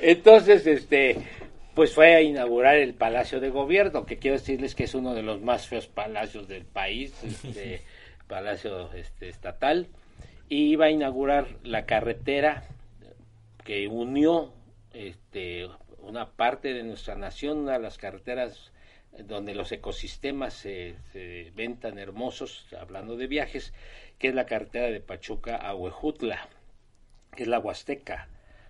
[0.00, 1.16] entonces, este,
[1.74, 5.24] pues fue a inaugurar el Palacio de Gobierno, que quiero decirles que es uno de
[5.24, 7.82] los más feos palacios del país, este,
[8.28, 9.88] palacio este, estatal,
[10.48, 12.68] y iba a inaugurar la carretera
[13.64, 14.52] que unió
[14.94, 18.72] este, una parte de nuestra nación, una de las carreteras
[19.18, 23.74] donde los ecosistemas se, se ven tan hermosos, hablando de viajes,
[24.18, 26.48] que es la carretera de Pachuca a Huejutla,
[27.34, 28.28] que es la Huasteca,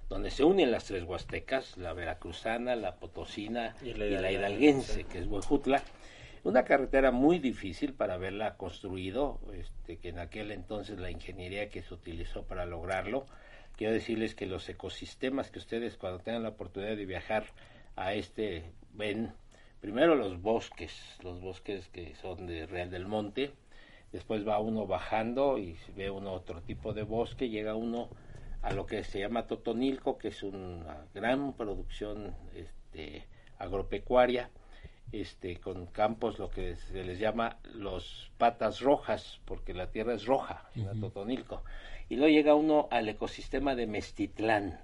[0.08, 4.32] donde se unen las tres Huastecas, la veracruzana, la potosina Y y la la, hidalguense.
[4.32, 5.82] hidalguense, que es Huejutla.
[6.44, 11.82] Una carretera muy difícil para haberla construido, este, que en aquel entonces la ingeniería que
[11.82, 13.26] se utilizó para lograrlo,
[13.76, 17.46] quiero decirles que los ecosistemas que ustedes cuando tengan la oportunidad de viajar
[17.96, 19.32] a este ven
[19.80, 23.52] primero los bosques, los bosques que son de Real del Monte,
[24.12, 28.08] después va uno bajando y ve uno otro tipo de bosque, llega uno
[28.62, 33.26] a lo que se llama Totonilco, que es una gran producción este,
[33.58, 34.50] agropecuaria,
[35.10, 40.26] este, con campos lo que se les llama los patas rojas, porque la tierra es
[40.26, 41.62] roja en Totonilco.
[42.08, 44.80] Y luego llega uno al ecosistema de Mestitlán,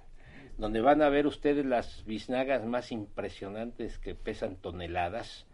[0.57, 5.45] donde van a ver ustedes las biznagas más impresionantes que pesan toneladas,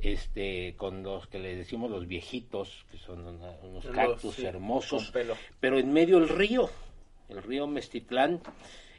[0.00, 5.10] este, con los que le decimos los viejitos, que son una- unos cactus sí, hermosos,
[5.12, 5.36] pelo.
[5.60, 6.68] pero en medio el río,
[7.28, 8.40] el río Mestitlán,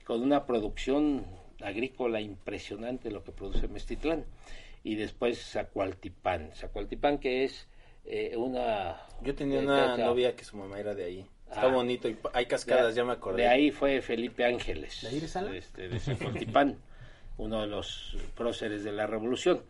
[0.05, 1.25] con una producción
[1.61, 4.25] agrícola impresionante lo que produce Mestitlán.
[4.83, 7.67] Y después Zacualtipán, Zacualtipán que es
[8.05, 9.01] eh, una...
[9.23, 11.25] Yo tenía una novia que su mamá era de ahí.
[11.55, 11.73] Está Ah.
[11.73, 13.43] bonito y hay cascadas, ya me acordé.
[13.43, 15.01] De ahí fue Felipe Ángeles.
[15.03, 15.55] ¿De ahí de Sala?
[15.55, 15.99] Este, de
[17.37, 19.61] uno de los próceres de la revolución.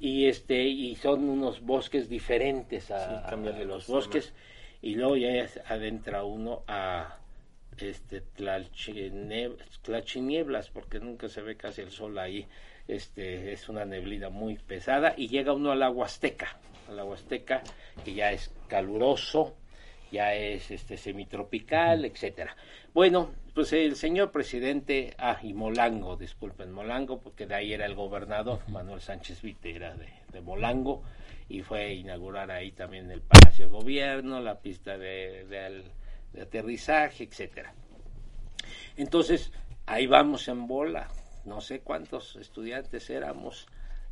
[0.00, 4.32] Y este y son unos bosques diferentes a, Sí, a los bosques.
[4.82, 7.18] y luego ya adentra uno a
[7.78, 8.22] este
[9.82, 12.46] Tlalchinieblas porque nunca se ve casi el sol ahí
[12.88, 16.56] este es una neblina muy pesada y llega uno a la Huasteca
[16.88, 17.62] a la Huasteca
[18.04, 19.56] que ya es caluroso
[20.16, 22.56] ya es este semitropical etcétera.
[22.92, 27.94] Bueno pues el señor presidente ah y Molango disculpen Molango porque de ahí era el
[27.94, 31.02] gobernador Manuel Sánchez Vite era de, de Molango
[31.48, 35.84] y fue a inaugurar ahí también el Palacio de Gobierno la pista de, de
[36.36, 37.74] de aterrizaje, etcétera.
[38.96, 39.52] Entonces,
[39.86, 41.08] ahí vamos en bola,
[41.44, 43.66] no sé cuántos estudiantes éramos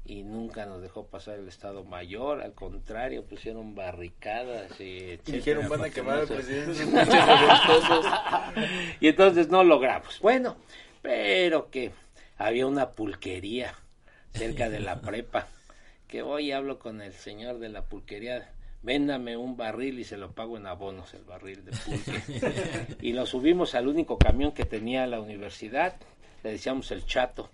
[0.07, 5.85] y nunca nos dejó pasar el Estado Mayor, al contrario, pusieron barricadas y dijeron, van
[5.85, 6.85] a quemar al presidente.
[9.01, 10.21] y entonces no logramos.
[10.21, 10.57] Bueno,
[11.01, 11.93] pero que
[12.37, 13.75] había una pulquería
[14.35, 15.49] cerca de la prepa,
[16.07, 18.51] que hoy hablo con el señor de la pulquería,
[18.83, 22.97] véndame un barril y se lo pago en abonos el barril de pulque.
[23.01, 25.97] y lo subimos al único camión que tenía la universidad,
[26.43, 27.49] le decíamos el chato.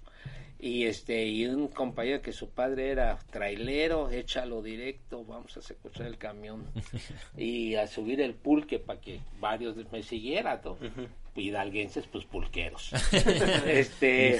[0.63, 6.07] Y este y un compañero que su padre era trailero, échalo directo, vamos a secuestrar
[6.09, 6.67] el camión
[7.37, 10.77] y a subir el pulque para que varios de- me siguieran, ¿no?
[11.35, 12.93] Hidalguenses, pues pulqueros.
[13.67, 14.39] este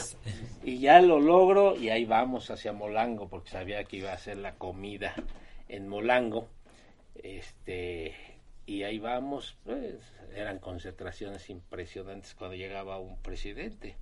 [0.63, 4.37] y ya lo logro y ahí vamos hacia Molango porque sabía que iba a hacer
[4.37, 5.15] la comida
[5.69, 6.49] en Molango.
[7.23, 8.15] Este
[8.67, 9.97] y ahí vamos, pues
[10.35, 13.97] eran concentraciones impresionantes cuando llegaba un presidente.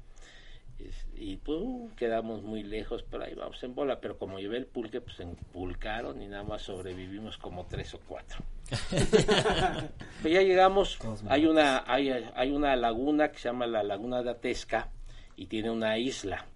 [1.14, 4.00] Y pues uh, quedamos muy lejos, pero ahí vamos en bola.
[4.00, 8.00] Pero como llevé el pulque, pues se empulcaron y nada más sobrevivimos como tres o
[8.00, 8.44] cuatro.
[10.22, 14.30] Pues ya llegamos, hay una, hay, hay una laguna que se llama la Laguna de
[14.30, 14.90] Atesca
[15.36, 16.46] y tiene una isla.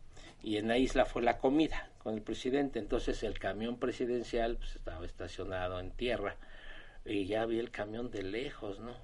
[0.43, 2.81] Y en la isla fue la comida con el presidente.
[2.81, 6.37] Entonces el camión presidencial pues, estaba estacionado en tierra
[7.05, 8.95] y ya vi el camión de lejos, ¿no?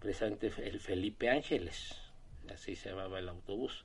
[0.00, 1.96] Precisamente el Felipe Ángeles,
[2.52, 3.84] así se llamaba el autobús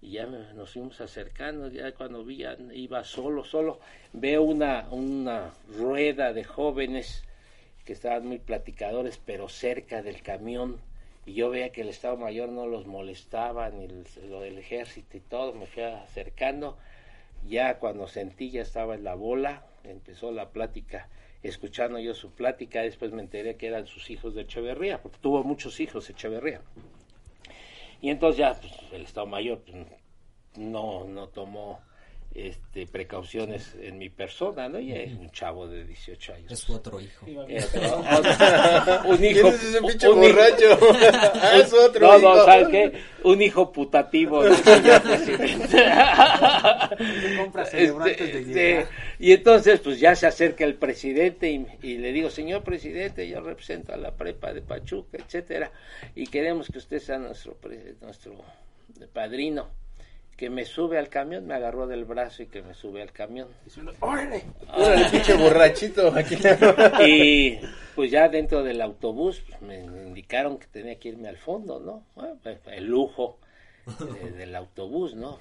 [0.00, 3.80] y ya nos fuimos acercando, ya cuando vi, ya iba solo, solo,
[4.12, 7.24] veo una, una rueda de jóvenes
[7.84, 10.78] que estaban muy platicadores, pero cerca del camión,
[11.26, 15.16] y yo veía que el Estado Mayor no los molestaba, ni el- lo del ejército
[15.16, 16.76] y todo, me fui acercando,
[17.48, 21.08] ya cuando sentí ya estaba en la bola, empezó la plática,
[21.42, 25.42] escuchando yo su plática, después me enteré que eran sus hijos de Echeverría, porque tuvo
[25.44, 26.60] muchos hijos Echeverría.
[28.00, 29.86] Y entonces ya pues, el Estado Mayor pues,
[30.56, 31.80] no, no tomó
[32.34, 34.78] este, precauciones en mi persona, ¿no?
[34.78, 36.52] Y es un chavo de 18 años.
[36.52, 37.26] Es su otro hijo.
[37.26, 37.36] Un
[39.24, 40.78] hijo, ¿Quién es ese pinche un hijo- borracho?
[41.40, 42.34] Ah, es otro no, hijo.
[42.36, 42.92] no, ¿sabes qué?
[43.24, 45.28] Un hijo putativo celebrantes
[48.20, 48.86] Este, de este,
[49.18, 53.40] y entonces, pues ya se acerca el presidente y, y le digo, señor presidente, yo
[53.40, 55.72] represento a la prepa de Pachuca, etcétera,
[56.14, 57.56] y queremos que usted sea nuestro,
[58.00, 58.34] nuestro
[59.12, 59.68] padrino.
[60.38, 63.48] Que me sube al camión, me agarró del brazo y que me sube al camión.
[64.00, 64.44] ¡Órale!
[64.72, 66.12] ¡Órale, pinche borrachito!
[66.16, 66.36] Aquí.
[67.06, 67.58] Y
[67.96, 72.04] pues ya dentro del autobús pues, me indicaron que tenía que irme al fondo, ¿no?
[72.14, 73.38] Bueno, pues, el lujo
[73.88, 75.40] eh, del autobús, ¿no?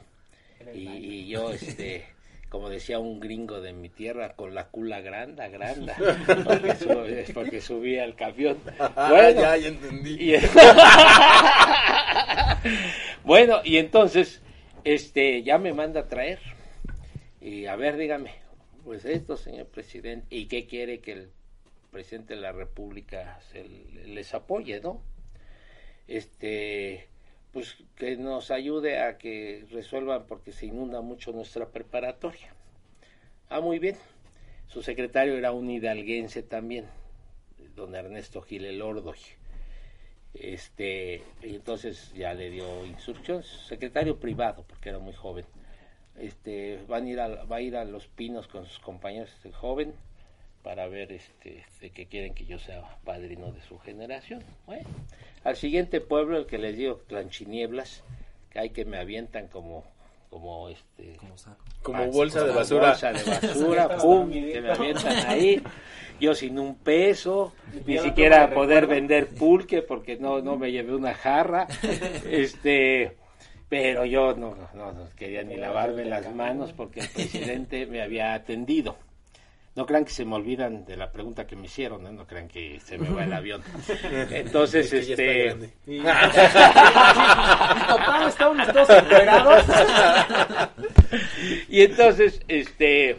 [0.74, 2.06] Y, y yo, este,
[2.50, 5.96] como decía un gringo de mi tierra, con la cula granda, granda,
[6.44, 8.58] porque, su- porque subía al camión.
[8.80, 10.34] Ah, Bueno, ya, ya entendí.
[10.34, 10.38] y-
[13.24, 14.42] bueno, y entonces,
[14.94, 16.40] este, ya me manda a traer.
[17.42, 18.32] Y a ver, dígame,
[18.86, 21.30] pues esto, señor presidente, ¿y qué quiere que el
[21.92, 23.66] presidente de la República se,
[24.06, 25.02] les apoye, no?
[26.08, 27.08] Este,
[27.52, 32.54] pues que nos ayude a que resuelvan porque se inunda mucho nuestra preparatoria.
[33.50, 33.98] Ah, muy bien.
[34.68, 36.86] Su secretario era un hidalguense también,
[37.76, 39.20] don Ernesto Gil Ordoy.
[40.42, 45.46] Este, y entonces ya le dio instrucciones, secretario privado, porque era muy joven.
[46.18, 49.52] Este, van a ir a, va a ir a Los Pinos con sus compañeros este
[49.52, 49.94] joven
[50.64, 54.44] para ver este, de que quieren que yo sea padrino de su generación.
[54.66, 54.90] Bueno,
[55.44, 58.04] al siguiente pueblo, el que les digo, Tlanchinieblas,
[58.50, 59.86] que hay que me avientan como,
[60.30, 61.64] como este, Como saco.
[61.84, 62.90] Como Ah, bolsa de basura.
[62.90, 65.62] bolsa de basura, pum, que me avientan ahí.
[66.20, 67.54] Yo sin un peso,
[67.86, 68.88] ni siquiera poder recuerdo.
[68.88, 71.68] vender pulque porque no no me llevé una jarra.
[72.30, 73.16] Este,
[73.70, 78.34] pero yo no, no, no quería ni lavarme las manos porque el presidente me había
[78.34, 78.98] atendido.
[79.78, 82.12] No crean que se me olvidan de la pregunta que me hicieron, ¿eh?
[82.12, 83.62] no crean que se me va el avión.
[84.32, 85.74] Entonces, Es que ya está este, grande.
[85.86, 86.00] Y...
[87.88, 89.66] Papá, estábamos todos enterados.
[91.70, 93.18] y entonces, este,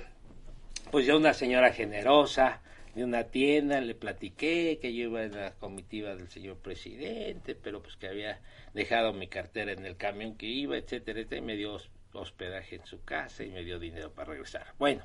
[0.90, 2.60] pues ya una señora generosa,
[2.92, 7.80] de una tienda, le platiqué que yo iba en la comitiva del señor presidente, pero
[7.80, 8.40] pues que había
[8.74, 11.78] dejado mi cartera en el camión que iba, etcétera, etcétera, y me dio
[12.14, 14.74] hospedaje en su casa y me dio dinero para regresar.
[14.76, 15.04] Bueno,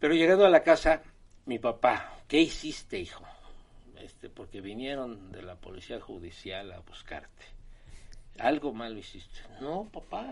[0.00, 1.02] pero llegando a la casa,
[1.46, 3.24] mi papá, ¿qué hiciste, hijo?
[3.98, 7.44] Este, porque vinieron de la policía judicial a buscarte.
[8.38, 9.40] Algo malo hiciste.
[9.60, 10.26] No, papá,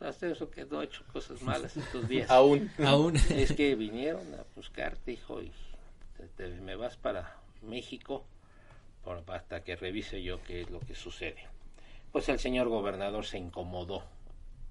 [0.00, 2.28] hasta eso que no he hecho cosas malas estos días.
[2.30, 2.70] Aún.
[2.84, 3.14] Aún.
[3.30, 5.52] Es que vinieron a buscarte, hijo, y
[6.16, 8.24] te- te- me vas para México
[9.04, 11.46] por- hasta que revise yo qué es lo que sucede.
[12.10, 14.02] Pues el señor gobernador se incomodó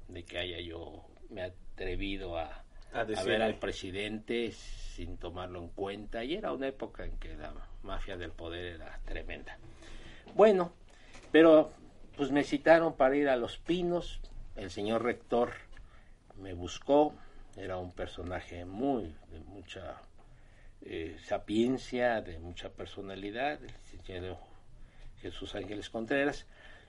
[0.10, 5.70] de que haya yo me atrevido a, A a ver al presidente sin tomarlo en
[5.70, 6.24] cuenta.
[6.24, 9.58] Y era una época en que la mafia del poder era tremenda.
[10.34, 10.74] Bueno,
[11.32, 11.72] pero
[12.16, 14.22] pues me citaron para ir a Los Pinos,
[14.56, 15.52] el señor rector
[16.38, 17.14] me buscó,
[17.58, 20.02] era un personaje muy de mucha
[20.82, 24.40] eh, sapiencia, de mucha personalidad, el licenciado
[25.22, 26.46] Jesús Ángeles Contreras,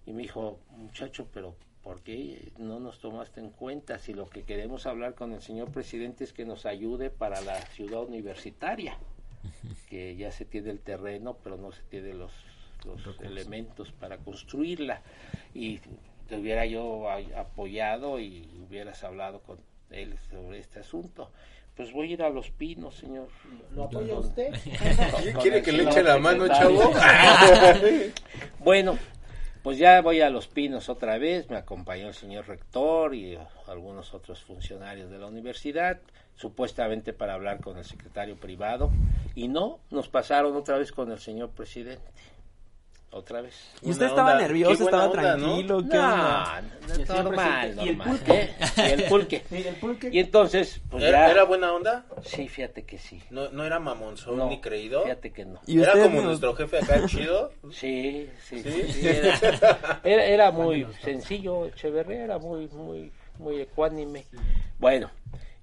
[0.07, 4.43] y me dijo, muchacho, pero ¿por qué no nos tomaste en cuenta si lo que
[4.43, 8.99] queremos hablar con el señor presidente es que nos ayude para la ciudad universitaria?
[9.89, 12.33] que ya se tiene el terreno, pero no se tiene los,
[12.85, 15.01] los elementos para construirla.
[15.55, 15.79] Y
[16.29, 19.61] te hubiera yo apoyado y hubieras hablado con
[19.91, 21.31] él sobre este asunto.
[21.77, 23.29] Pues voy a ir a Los Pinos, señor.
[23.77, 24.53] ¿Lo apoya usted?
[25.41, 26.93] ¿Quiere que le eche la mano, chavo?
[28.59, 28.99] Bueno,
[29.67, 33.37] pues ya voy a Los Pinos otra vez, me acompañó el señor rector y
[33.67, 35.99] algunos otros funcionarios de la universidad,
[36.37, 38.93] supuestamente para hablar con el secretario privado,
[39.35, 42.07] y no, nos pasaron otra vez con el señor presidente.
[43.17, 43.55] Otra vez.
[43.81, 44.43] ¿Y usted estaba onda.
[44.43, 44.85] nervioso?
[44.85, 45.45] ¿Estaba onda, ¿no?
[45.47, 45.79] tranquilo?
[45.79, 46.63] ¿Qué onda?
[46.87, 48.09] No, el señor normal, ¿y el normal.
[48.09, 48.41] pulque?
[48.41, 48.57] ¿eh?
[48.77, 49.43] Y el pulque.
[49.49, 50.09] Sí, el pulque.
[50.13, 51.31] Y entonces, pues ¿Era, ya...
[51.33, 52.05] era buena onda?
[52.25, 53.23] Sí, fíjate que sí.
[53.31, 55.03] No, no era mamonzón No, ni creído.
[55.03, 55.61] Fíjate que no.
[55.67, 56.27] ¿Y Era usted como no?
[56.29, 57.53] nuestro jefe acá, chido.
[57.73, 58.93] Sí, sí, ¿Sí?
[58.93, 64.27] sí, era, era, era muy sencillo, Echeverría era muy, muy, muy ecuánime.
[64.79, 65.11] Bueno,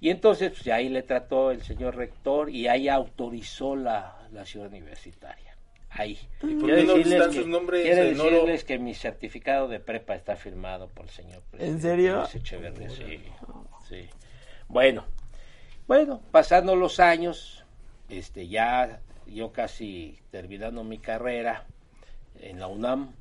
[0.01, 4.67] y entonces pues, ahí le trató el señor rector y ahí autorizó la, la ciudad
[4.69, 5.52] universitaria.
[5.95, 6.17] Ahí.
[6.41, 8.29] ¿Y por qué no decirles están que- sus nombres quiero en oro?
[8.31, 11.81] decirles que mi certificado de prepa está firmado por el señor presidente.
[11.81, 12.17] serio?
[12.21, 13.21] Luis Echeverría, sí,
[13.87, 14.09] sí.
[14.67, 15.05] Bueno,
[15.87, 17.63] bueno, pasando los años,
[18.09, 21.65] este, ya yo casi terminando mi carrera
[22.39, 23.13] en la UNAM,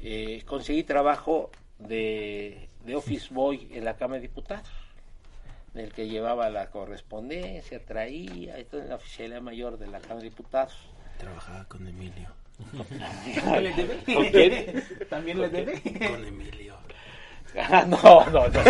[0.00, 4.68] eh, conseguí trabajo de, de office boy en la Cámara de Diputados,
[5.72, 10.28] del que llevaba la correspondencia, traía, esto en la oficialía mayor de la Cámara de
[10.28, 10.76] Diputados.
[11.18, 12.28] Trabajaba con Emilio.
[15.10, 15.80] ¿También le debe?
[15.82, 16.74] Con Emilio.
[17.56, 17.96] Ah, no,
[18.32, 18.60] no, no.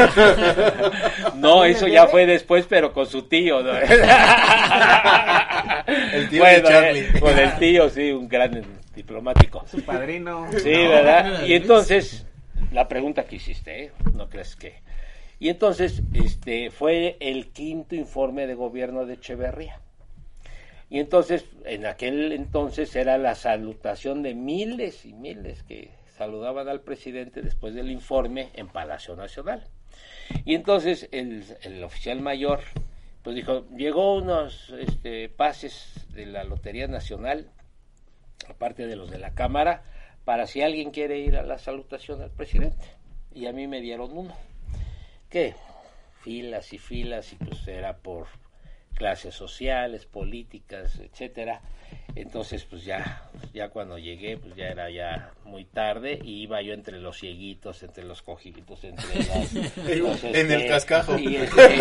[1.36, 3.62] No, eso ya fue después, pero con su tío.
[3.62, 3.72] ¿no?
[6.12, 7.00] El tío de Charlie.
[7.00, 8.62] eh, con el tío, sí, un gran
[8.94, 9.64] diplomático.
[9.70, 10.48] Su padrino.
[10.52, 11.46] Sí, ¿verdad?
[11.46, 12.26] Y entonces,
[12.72, 13.92] la pregunta que hiciste, ¿eh?
[14.12, 14.82] No crees que...
[15.38, 19.80] Y entonces, este, fue el quinto informe de gobierno de Echeverría.
[20.90, 26.80] Y entonces, en aquel entonces era la salutación de miles y miles que saludaban al
[26.80, 29.66] presidente después del informe en Palacio Nacional.
[30.44, 32.60] Y entonces el, oficial mayor
[33.22, 37.50] pues dijo, llegó unos este, pases de la Lotería Nacional,
[38.48, 39.82] aparte de los de la Cámara,
[40.26, 42.84] para si alguien quiere ir a la salutación al presidente.
[43.34, 44.36] Y a mí me dieron uno.
[45.30, 45.54] ¿Qué?
[46.20, 48.26] Filas y filas, y pues era por
[48.94, 51.60] clases sociales, políticas, etcétera.
[52.16, 56.72] Entonces, pues ya, ya cuando llegué, pues ya era ya muy tarde y iba yo
[56.72, 59.52] entre los cieguitos, entre los cojitos, entre las,
[59.98, 61.18] los, En el cascajo.
[61.18, 61.62] Y, este,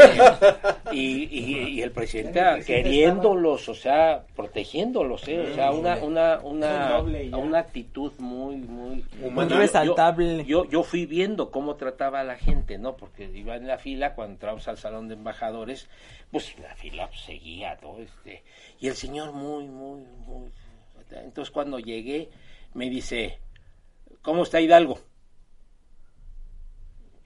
[0.91, 5.39] y, y- y el presidente queriéndolos, o sea, protegiéndolos, ¿eh?
[5.51, 7.37] o sea, una, una, una, ya.
[7.37, 9.51] una actitud muy, muy Humana.
[9.51, 10.45] Yo- Resaltable.
[10.45, 12.97] Yo, yo fui viendo cómo trataba a la gente, ¿no?
[12.97, 15.87] Porque iba en la fila, cuando entramos al salón de embajadores,
[16.31, 17.99] pues la fila pues, seguía, ¿no?
[17.99, 18.43] Este,
[18.79, 20.51] y el señor muy, muy, muy...
[21.11, 22.29] Entonces cuando llegué,
[22.73, 23.39] me dice,
[24.21, 24.99] ¿cómo está Hidalgo?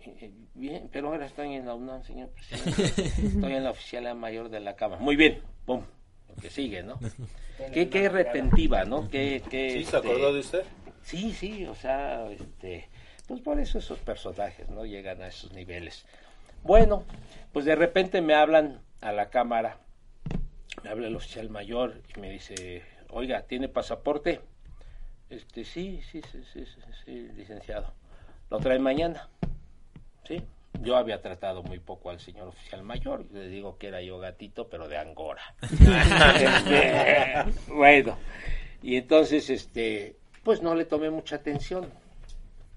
[0.01, 3.03] Eh, Bien, pero ahora estoy en la UNAM, señor presidente.
[3.28, 4.99] Estoy en la oficialía mayor de la Cámara.
[4.99, 5.84] Muy bien, pum,
[6.28, 6.99] lo que sigue, ¿no?
[7.74, 9.07] Qué, qué retentiva, ¿no?
[9.09, 10.63] Qué, qué, ¿Sí se este, acordó de usted?
[11.01, 12.88] Sí, sí, o sea, este,
[13.28, 16.05] pues por eso esos personajes no llegan a esos niveles.
[16.63, 17.03] Bueno,
[17.53, 19.80] pues de repente me hablan a la cámara,
[20.84, 24.41] me habla el oficial mayor y me dice, oiga, ¿tiene pasaporte?
[25.30, 27.93] Este, sí, sí, sí, sí, sí, sí, licenciado.
[28.49, 29.28] ¿Lo trae mañana?
[30.23, 30.41] Sí,
[30.82, 34.67] yo había tratado muy poco al señor oficial mayor, le digo que era yo gatito,
[34.69, 35.41] pero de Angora.
[36.39, 38.17] Este, bueno,
[38.82, 41.89] y entonces, este, pues no le tomé mucha atención,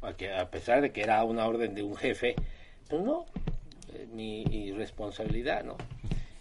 [0.00, 2.34] porque a pesar de que era una orden de un jefe,
[2.88, 3.26] pues no,
[3.92, 5.76] eh, mi irresponsabilidad, ¿no?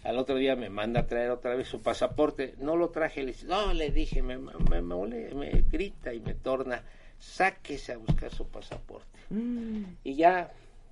[0.02, 3.32] Al otro día me manda a traer otra vez su pasaporte, no lo traje, le
[3.32, 6.82] dice, no, le dije, me, me, me, me grita y me torna,
[7.18, 9.18] sáquese a buscar su pasaporte.
[10.02, 10.50] Y ya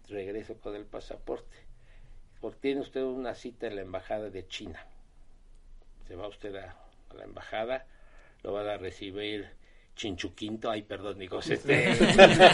[0.09, 1.57] regreso con el pasaporte.
[2.41, 4.85] Porque tiene usted una cita en la embajada de China.
[6.07, 6.77] Se va usted a,
[7.11, 7.87] a la embajada,
[8.43, 9.49] lo van a recibir
[9.97, 11.97] Chinchuquinto, ay perdón, digo, este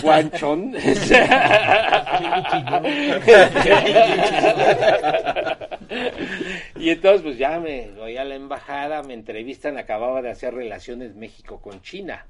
[0.02, 0.72] Guanchón.
[6.76, 11.14] y entonces pues ya me voy a la embajada, me entrevistan, acababa de hacer relaciones
[11.14, 12.26] México con China.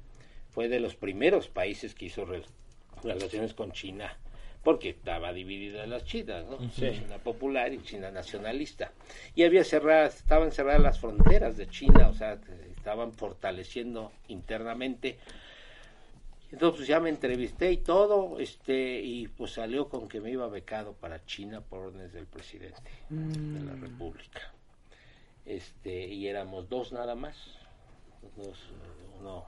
[0.49, 2.41] Fue de los primeros países que hizo re
[3.03, 4.17] relaciones con China
[4.65, 6.57] porque estaba dividida las chinas, ¿no?
[6.71, 8.91] China popular y China nacionalista.
[9.35, 12.39] Y había cerradas, estaban cerradas las fronteras de China, o sea,
[12.75, 15.19] estaban fortaleciendo internamente.
[16.51, 20.47] Entonces pues, ya me entrevisté y todo, este, y pues salió con que me iba
[20.47, 24.53] becado para China por órdenes del presidente de la República.
[25.45, 27.37] Este, y éramos dos nada más,
[28.37, 28.57] dos,
[29.19, 29.45] uno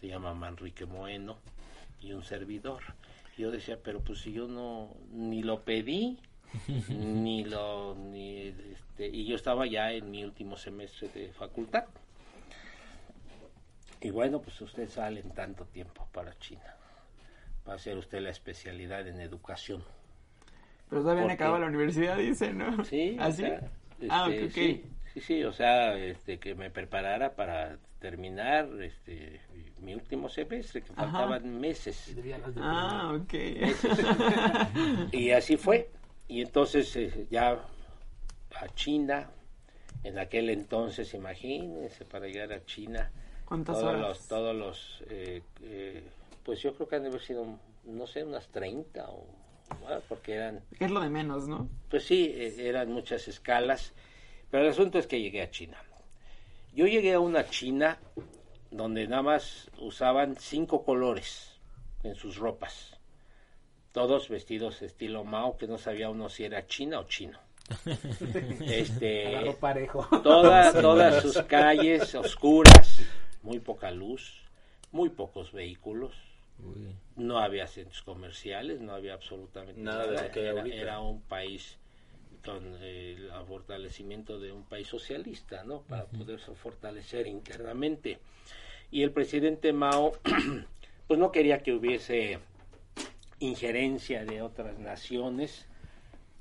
[0.00, 1.38] se llama Manrique Moeno
[2.00, 2.82] y un servidor
[3.36, 6.18] yo decía, pero pues si yo no, ni lo pedí,
[6.88, 11.84] ni lo, ni, este, y yo estaba ya en mi último semestre de facultad.
[14.04, 16.76] Y bueno, pues usted sale en tanto tiempo para China.
[17.66, 19.82] Va a hacer usted la especialidad en educación.
[20.90, 22.84] Pero todavía no acaba la universidad, dice, ¿no?
[22.84, 23.16] Sí.
[23.20, 23.44] ¿Ah, sí?
[23.44, 23.70] O sea,
[24.10, 24.52] ah, este, ok, ok.
[24.52, 24.84] Sí,
[25.14, 29.40] sí, sí, o sea, este, que me preparara para terminar este,
[29.78, 31.04] mi último semestre, que Ajá.
[31.04, 32.14] faltaban meses.
[32.58, 33.34] Ah, ok.
[35.12, 35.88] Y así fue.
[36.28, 39.30] Y entonces eh, ya a China,
[40.02, 43.10] en aquel entonces, imagínense, para llegar a China,
[43.44, 44.00] ¿Cuántas todos horas?
[44.08, 46.02] los, todos los eh, eh,
[46.44, 47.46] pues yo creo que han de haber sido,
[47.84, 49.26] no sé, unas 30 o
[50.08, 51.68] porque eran, Es lo de menos, ¿no?
[51.90, 53.92] pues sí, eh, eran muchas escalas,
[54.50, 55.78] pero el asunto es que llegué a China.
[56.74, 57.98] Yo llegué a una China
[58.70, 61.58] donde nada más usaban cinco colores
[62.02, 62.98] en sus ropas,
[63.92, 67.38] todos vestidos estilo Mao, que no sabía uno si era China o chino.
[68.66, 70.06] Este, parejo.
[70.22, 73.00] Toda- todas sus calles oscuras,
[73.44, 74.40] muy poca luz,
[74.90, 76.12] muy pocos vehículos,
[76.58, 76.94] Uy.
[77.16, 80.22] no había centros comerciales, no había absolutamente Nada nada.
[80.22, 81.76] de lo que era, era un país
[82.44, 85.82] con eh, el fortalecimiento de un país socialista, ¿no?
[85.82, 88.18] Para poderse fortalecer internamente.
[88.90, 90.12] Y el presidente Mao,
[91.06, 92.38] pues no quería que hubiese
[93.40, 95.66] injerencia de otras naciones,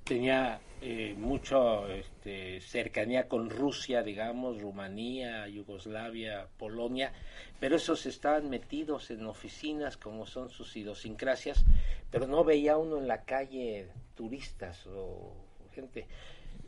[0.04, 7.14] tenía eh, mucho este, cercanía con Rusia, digamos, Rumanía, Yugoslavia, Polonia,
[7.60, 11.66] pero esos estaban metidos en oficinas como son sus idiosincrasias,
[12.12, 15.34] pero no veía uno en la calle turistas o
[15.74, 16.08] gente.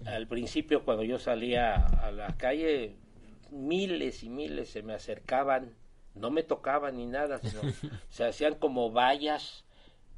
[0.05, 2.95] Al principio cuando yo salía a la calle,
[3.51, 5.73] miles y miles se me acercaban,
[6.13, 7.61] no me tocaban ni nada, sino
[8.09, 9.65] se hacían como vallas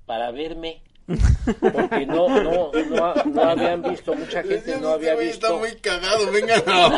[0.05, 5.57] para verme porque no no no, no habían visto mucha gente no había visto Está
[5.57, 6.97] muy cagado, vengan a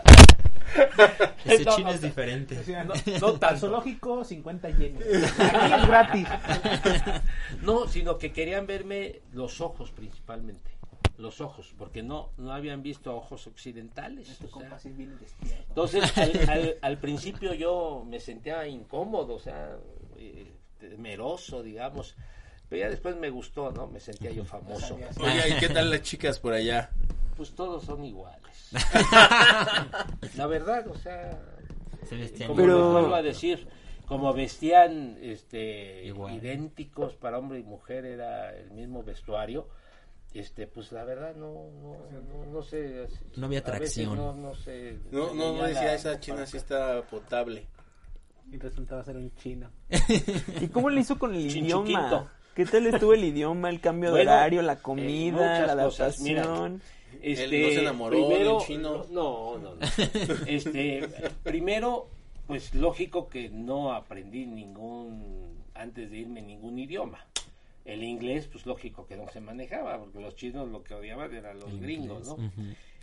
[1.44, 2.62] Ese No, chino no, es diferente.
[2.84, 5.02] No, no tan zoológico, 50 yenes.
[5.40, 6.28] Aquí es gratis.
[7.62, 10.70] no sino que querían verme los ojos principalmente
[11.18, 14.78] los ojos porque no no habían visto ojos occidentales Este o sea.
[15.68, 19.76] entonces al, al, al principio yo me sentía incómodo o sea
[20.16, 20.50] eh,
[20.80, 22.16] temeroso digamos
[22.68, 24.94] pero ya después me gustó no me sentía yo famoso.
[25.20, 26.90] Oiga, ¿y qué tal las chicas por allá?
[27.36, 28.70] pues todos son iguales
[30.36, 31.40] la verdad o sea
[32.08, 33.66] Se vestían como Pero- les vuelvo a decir,
[34.06, 36.34] como vestían este Igual.
[36.34, 39.68] idénticos para hombre y mujer, era el mismo vestuario,
[40.34, 43.06] este pues la verdad no no, no, no sé
[43.36, 44.16] No había atracción.
[44.16, 47.66] no, no sé No, no, no veía decía la- esa china sí está potable.
[48.52, 49.70] Y resultaba ser un chino.
[50.60, 52.30] ¿Y cómo le hizo con el idioma?
[52.54, 56.20] ¿Qué tal estuvo el idioma, el cambio de horario, la eh, comida, la cosas.
[56.20, 56.82] Adaptación?
[57.22, 59.06] Este, Él no se enamoró primero, del chino.
[59.10, 59.80] No, no, no.
[60.46, 61.08] Este,
[61.42, 62.08] primero,
[62.46, 67.24] pues lógico que no aprendí ningún, antes de irme, ningún idioma.
[67.84, 71.58] El inglés, pues lógico que no se manejaba, porque los chinos lo que odiaban eran
[71.58, 72.36] los El gringos, ¿no?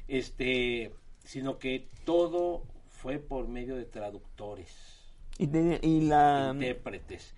[0.08, 0.92] Este,
[1.24, 4.97] sino que todo fue por medio de traductores
[5.38, 6.52] Y, te- y la...
[6.54, 7.34] intérpretes.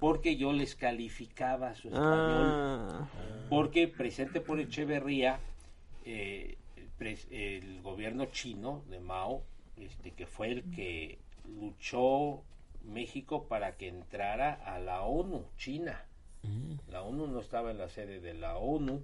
[0.00, 2.08] porque yo les calificaba su español.
[2.10, 3.08] Ah,
[3.48, 5.38] Porque presente por Echeverría,
[6.04, 6.56] eh,
[7.30, 9.42] el, gobierno chino de Mao,
[9.76, 11.18] este, que fue el que
[11.60, 12.42] luchó
[12.84, 16.02] México para que entrara a la ONU, China.
[16.90, 19.00] La ONU no estaba en la sede de la ONU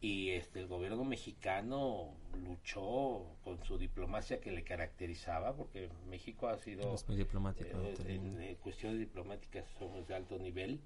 [0.00, 6.56] y este el gobierno mexicano luchó con su diplomacia que le caracterizaba porque México ha
[6.56, 7.78] sido Es muy diplomático.
[7.82, 10.80] eh, en, cuestiones diplomáticas somos de alto nivel.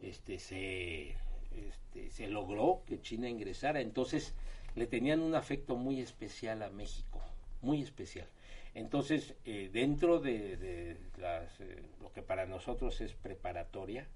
[0.00, 1.16] Este se
[1.50, 3.80] este, se logró que China ingresara.
[3.80, 4.34] Entonces
[4.76, 7.20] le tenían un afecto muy especial a México
[7.62, 8.28] muy especial.
[8.74, 14.06] Entonces eh, dentro de, de las, eh, lo que para nosotros es preparatoria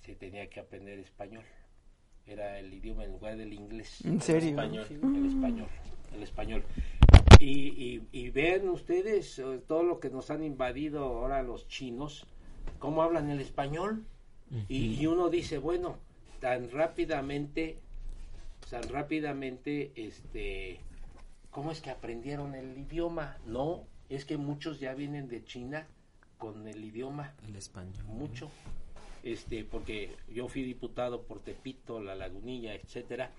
[0.00, 1.44] se tenía que aprender español
[2.26, 4.50] era el idioma en lugar del inglés ¿En serio?
[4.50, 4.86] Español.
[4.90, 5.66] el español,
[6.14, 6.64] el español.
[7.40, 12.26] Y, y, y ven ustedes eh, todo lo que nos han invadido ahora los chinos,
[12.78, 14.04] cómo hablan el español.
[14.68, 15.96] y, y uno dice, bueno,
[16.40, 17.78] tan rápidamente,
[18.70, 20.78] tan rápidamente, este,
[21.50, 23.38] ¿cómo es que aprendieron el idioma?
[23.46, 25.86] No, es que muchos ya vienen de China
[26.38, 28.04] con el idioma El español.
[28.06, 28.50] mucho
[29.22, 33.30] este porque yo fui diputado por Tepito, La Lagunilla, etcétera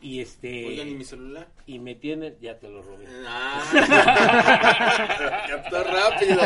[0.00, 1.48] y este Oigan, ¿y mi celular?
[1.66, 6.40] y me tienen ya te lo robé Ah, captó rápido.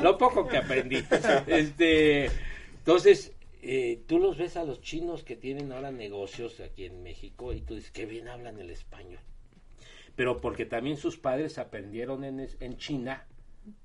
[0.02, 1.02] lo poco que aprendí
[1.46, 2.30] este
[2.78, 3.32] entonces
[3.62, 7.60] eh, tú los ves a los chinos que tienen ahora negocios aquí en México y
[7.62, 9.20] tú dices que bien hablan el español
[10.16, 13.26] pero porque también sus padres aprendieron en, en China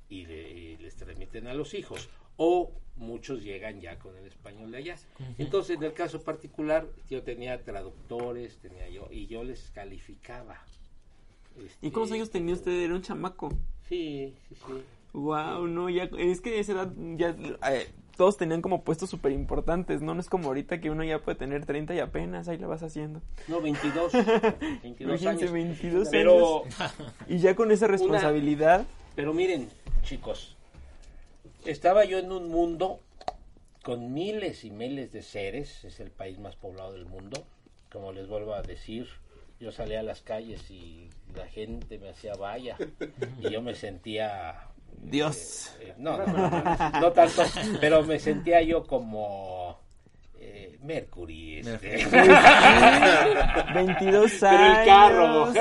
[0.09, 4.71] y, le- y les transmiten a los hijos o muchos llegan ya con el español
[4.71, 4.95] de allá
[5.37, 10.57] entonces en el caso particular yo tenía traductores tenía yo y yo les calificaba
[11.81, 12.71] ¿Y cuántos Este, años tenía usted?
[12.71, 13.49] Era un chamaco.
[13.87, 14.73] sí sí sí
[15.11, 17.35] Wow, no, ya, es que a esa edad ya
[17.71, 20.13] eh, todos tenían como puestos súper importantes, ¿no?
[20.13, 22.83] No es como ahorita que uno ya puede tener 30 y apenas ahí lo vas
[22.83, 23.19] haciendo.
[23.47, 26.93] no 22 22 Imagínense, años 22 pero años.
[27.27, 28.85] Y ya con esa responsabilidad,
[29.19, 29.67] Pero miren,
[30.01, 30.55] chicos,
[31.65, 33.01] estaba yo en un mundo
[33.83, 37.43] con miles y miles de seres, es el país más poblado del mundo,
[37.91, 39.09] como les vuelvo a decir,
[39.59, 42.77] yo salía a las calles y la gente me hacía vaya
[43.41, 44.69] y yo me sentía
[45.01, 45.75] Dios.
[45.81, 47.43] eh, no, no, no, no, no tanto,
[47.81, 49.81] pero me sentía yo como
[50.51, 52.05] eh, Mercury, este.
[53.73, 54.79] 22 Pero años.
[54.79, 55.53] el carro.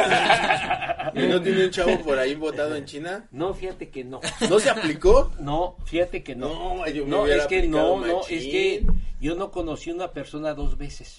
[1.14, 3.28] ¿Y no tiene un chavo por ahí votado en China?
[3.30, 4.20] No, fíjate que no.
[4.48, 5.32] ¿No se aplicó?
[5.40, 6.48] No, fíjate que no.
[6.48, 8.38] No, yo me No, es que no, no, machín.
[8.38, 8.86] es que
[9.20, 11.18] yo no conocí una persona dos veces.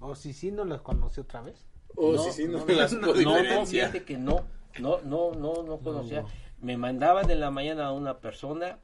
[0.00, 1.66] O si sí, no los conocí otra vez.
[1.96, 4.44] Oh, no, sí, sí, no, no, las no, no, fíjate que no,
[4.78, 6.24] no, no, no, no conocía.
[6.60, 8.78] Me mandaban en la mañana a una persona,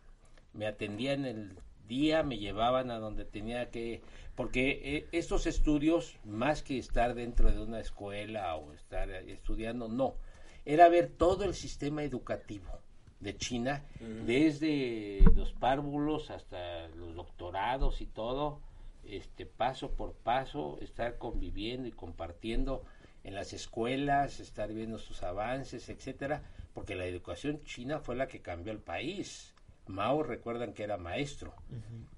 [0.52, 1.56] me atendían el
[1.87, 4.03] día, me llevaban a donde tenía que,
[4.35, 10.16] porque eh, estos estudios, más que estar dentro de una escuela o estar estudiando, no,
[10.64, 12.80] era ver todo el sistema educativo
[13.20, 13.85] de China,
[14.26, 18.61] desde los párvulos hasta los doctorados y todo,
[19.03, 22.85] este paso por paso, estar conviviendo y compartiendo
[23.22, 26.43] en las escuelas, estar viendo sus avances, etcétera,
[26.74, 29.53] porque la educación china fue la que cambió el país.
[29.87, 31.55] Mao recuerdan que era maestro.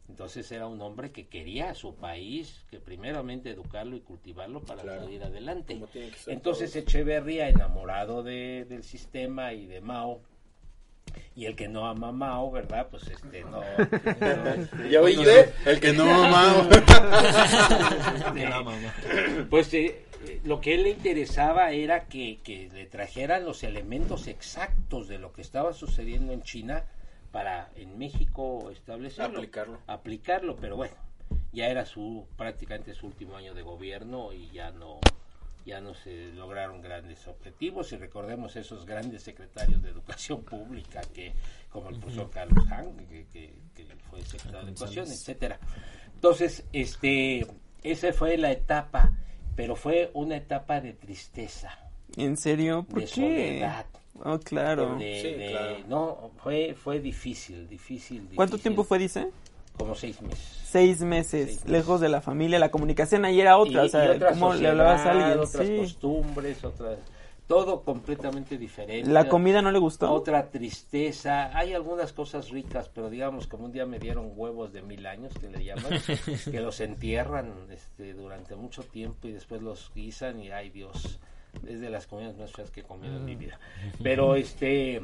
[0.09, 4.83] Entonces era un hombre que quería a su país, que primeramente educarlo y cultivarlo para
[4.83, 5.03] Claro.
[5.03, 5.79] salir adelante.
[6.27, 6.83] Entonces todo.
[6.83, 10.21] Echeverría, enamorado de, del sistema y de Mao,
[11.35, 12.89] y el que no ama a Mao, ¿verdad?
[12.91, 13.61] Pues este no.
[13.61, 13.61] no,
[14.55, 15.53] este, ¿Ya no oíste?
[15.67, 16.69] El que no la mamá.
[19.51, 24.29] Pues eh, eh, lo que él le interesaba era que, que le trajeran los elementos
[24.29, 26.85] exactos de lo que estaba sucediendo en China
[27.37, 29.37] para en México establecerlo.
[29.41, 29.79] Aplicarlo.
[29.87, 30.95] Aplicarlo, pero bueno,
[31.53, 35.01] ya era su prácticamente su último año de gobierno y ya no
[35.67, 41.35] ya no se lograron grandes objetivos y recordemos esos grandes secretarios de educación pública que
[41.69, 45.59] como el profesor Carlos Han que, que- que fue secretario de educación etcétera
[46.15, 47.47] entonces este
[47.83, 49.13] esa fue la etapa
[49.57, 51.79] pero fue una etapa de tristeza
[52.17, 52.85] ¿En serio?
[52.85, 53.11] ¿Por de qué?
[53.11, 53.85] soledad
[54.25, 54.97] Oh, claro.
[54.97, 55.77] de- Sí, de- claro.
[55.89, 58.63] no fue fue difícil difícil ¿Cuánto difícil.
[58.63, 59.29] tiempo fue, dice?
[59.79, 61.69] como seis meses Seis meses, Seis meses.
[61.71, 62.59] lejos de la familia.
[62.59, 63.83] La comunicación ahí era otra.
[63.85, 65.39] Y- o sea, y otra ¿cómo le hablabas a alguien?
[65.39, 65.77] otras Sí.
[65.79, 66.99] costumbres otras
[67.47, 70.11] todo completamente diferente ¿La comida no le gustó?
[70.13, 74.83] otra tristeza hay algunas cosas ricas pero digamos como un día me dieron huevos de
[74.83, 75.85] mil años que le llaman
[76.51, 81.21] que los entierran este, durante mucho tiempo y después los guisan y ay Dios
[81.67, 83.59] es de las comidas más feas que he comido en mi vida
[84.03, 85.01] pero este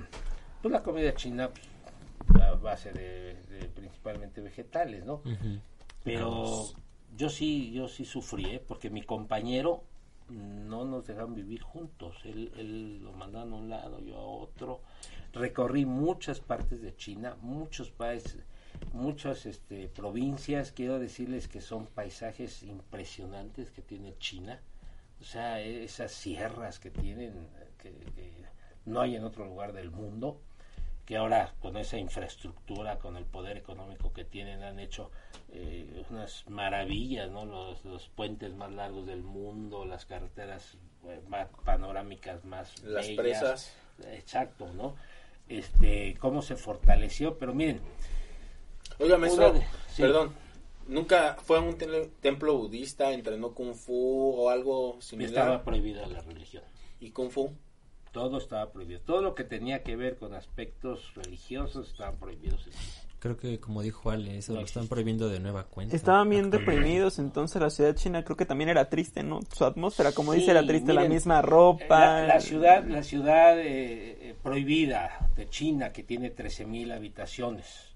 [0.61, 5.23] pues la comida china pues, la- base de, de principalmente vegetales, ¿no?
[6.05, 6.69] Pero
[7.17, 8.63] yo sí, yo sí sufrí, ¿eh?
[8.67, 9.83] porque mi compañero
[10.29, 12.17] no nos dejaron vivir juntos.
[12.25, 14.81] Él, él lo mandaron a un lado, yo a otro.
[15.33, 18.39] Recorrí muchas partes de China, muchos países,
[18.93, 20.73] muchas este, provincias.
[20.73, 24.61] Quiero decirles que son paisajes impresionantes que tiene China.
[25.21, 27.49] O sea, esas sierras que tienen,
[27.79, 28.33] que, que
[28.85, 30.41] no hay en otro lugar del mundo
[31.05, 35.11] que ahora con esa infraestructura, con el poder económico que tienen, han hecho
[35.53, 37.45] eh, unas maravillas, ¿no?
[37.45, 40.77] Los, los, puentes más largos del mundo, las carreteras
[41.09, 43.21] eh, más panorámicas más las bellas.
[43.21, 43.77] presas.
[44.13, 44.95] Exacto, ¿no?
[45.49, 47.81] Este, cómo se fortaleció, pero miren.
[48.99, 50.03] Oiga, maestro, de, sí.
[50.03, 50.33] perdón,
[50.89, 51.77] ¿nunca fue a un
[52.21, 55.31] templo budista, entrenó kung fu o algo similar?
[55.31, 56.65] Estaba prohibida la religión.
[57.01, 57.51] ¿Y kung fu?
[58.13, 59.01] todo estaba prohibido.
[59.01, 62.69] Todo lo que tenía que ver con aspectos religiosos estaban prohibidos.
[63.19, 65.95] Creo que como dijo Ale, eso no lo están prohibiendo de nueva cuenta.
[65.95, 69.41] Estaban bien deprimidos, entonces la ciudad china creo que también era triste, ¿no?
[69.55, 72.23] Su atmósfera, como sí, dice, era triste, miren, la misma ropa.
[72.23, 77.92] La, la ciudad, la ciudad eh, prohibida de China, que tiene 13.000 habitaciones,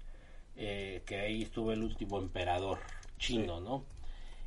[0.57, 2.79] eh, que ahí estuvo el último emperador
[3.17, 3.63] chino, sí.
[3.63, 3.85] ¿no?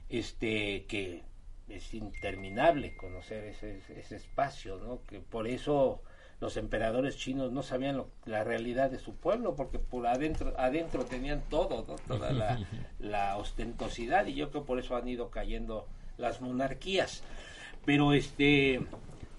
[0.08, 1.22] Este, que
[1.68, 5.02] es interminable conocer ese, ese, espacio, ¿no?
[5.06, 6.02] Que por eso
[6.40, 11.04] los emperadores chinos no sabían lo, la realidad de su pueblo, porque por adentro, adentro
[11.04, 11.94] tenían todo, ¿no?
[12.08, 12.58] toda la,
[12.98, 15.86] la, ostentosidad, y yo creo por eso han ido cayendo
[16.16, 17.22] las monarquías.
[17.84, 18.80] Pero este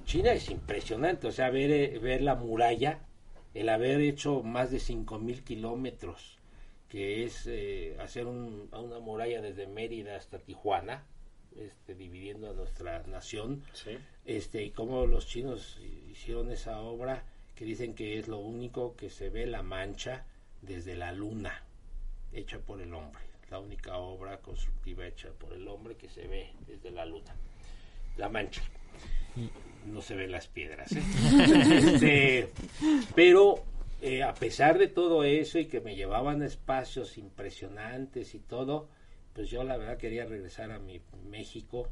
[0.06, 3.00] China es impresionante, o sea, ver, ver la muralla,
[3.54, 6.38] el haber hecho más de cinco mil kilómetros,
[6.92, 11.06] que es eh, hacer un, una muralla desde Mérida hasta Tijuana,
[11.58, 13.98] este, dividiendo a nuestra nación sí.
[14.26, 15.80] este y cómo los chinos
[16.10, 17.24] hicieron esa obra
[17.56, 20.26] que dicen que es lo único que se ve la mancha
[20.62, 21.64] desde la luna
[22.34, 26.54] hecha por el hombre la única obra constructiva hecha por el hombre que se ve
[26.68, 27.36] desde la luna
[28.18, 28.64] la mancha
[29.86, 31.04] no se ven las piedras ¿eh?
[31.94, 32.50] este,
[33.14, 33.62] pero
[34.02, 38.90] eh, a pesar de todo eso y que me llevaban a espacios impresionantes y todo
[39.34, 41.88] pues yo la verdad quería regresar a mi México,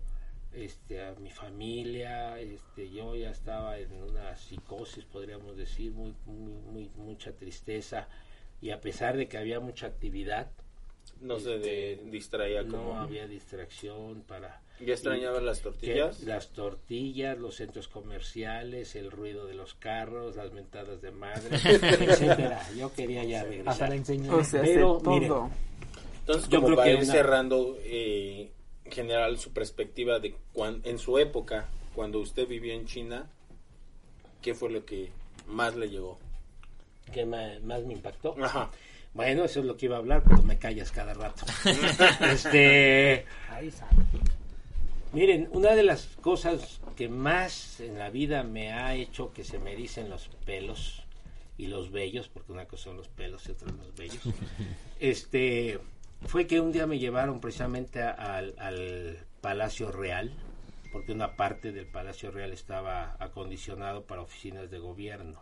[0.54, 6.54] este, a mi familia, este, yo ya estaba en una psicosis, podríamos decir, muy, muy,
[6.72, 8.08] muy mucha tristeza,
[8.62, 10.52] y a pesar de que había mucha actividad,
[11.22, 17.38] no este, se distraía como no había distracción para ya extrañaban las tortillas las tortillas
[17.38, 23.24] los centros comerciales el ruido de los carros las mentadas de madre etcétera yo quería
[23.24, 25.14] ya regresar hasta la enseñanza o sea, pero todo.
[25.14, 25.34] miren,
[26.22, 28.52] entonces, Yo como creo para que ir una- cerrando, eh,
[28.86, 33.28] en general, su perspectiva de cuan, en su época, cuando usted vivió en China,
[34.42, 35.10] ¿qué fue lo que
[35.48, 36.20] más le llegó?
[37.12, 38.70] que ma- más me impactó Ajá.
[39.16, 41.44] Bueno, eso es lo que iba a hablar, pero me callas cada rato.
[42.32, 43.96] este, Ahí sabe.
[45.14, 49.60] Miren, una de las cosas que más en la vida me ha hecho que se
[49.60, 51.04] me ericen los pelos
[51.58, 54.22] y los vellos, porque una cosa son los pelos y otra los vellos,
[55.00, 55.80] este,
[56.26, 60.32] fue que un día me llevaron precisamente al, al Palacio Real,
[60.92, 65.42] porque una parte del Palacio Real estaba acondicionado para oficinas de gobierno.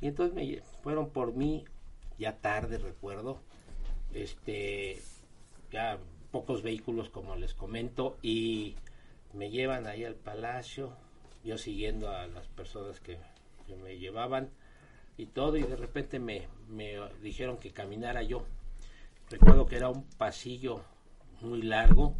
[0.00, 1.64] Y entonces me fueron por mí,
[2.18, 3.40] ya tarde recuerdo,
[4.12, 5.00] este,
[5.70, 5.98] ya
[6.30, 8.76] pocos vehículos como les comento, y
[9.32, 10.92] me llevan ahí al palacio,
[11.44, 13.18] yo siguiendo a las personas que,
[13.66, 14.50] que me llevaban
[15.16, 18.44] y todo, y de repente me, me dijeron que caminara yo.
[19.30, 20.82] Recuerdo que era un pasillo
[21.40, 22.16] muy largo,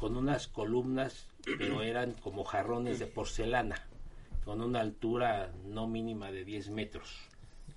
[0.00, 1.28] con unas columnas,
[1.58, 3.86] pero eran como jarrones de porcelana,
[4.44, 7.18] con una altura no mínima de 10 metros.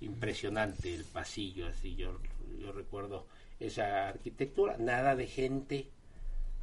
[0.00, 2.18] Impresionante el pasillo, así yo,
[2.58, 3.26] yo recuerdo
[3.66, 5.88] esa arquitectura, nada de gente,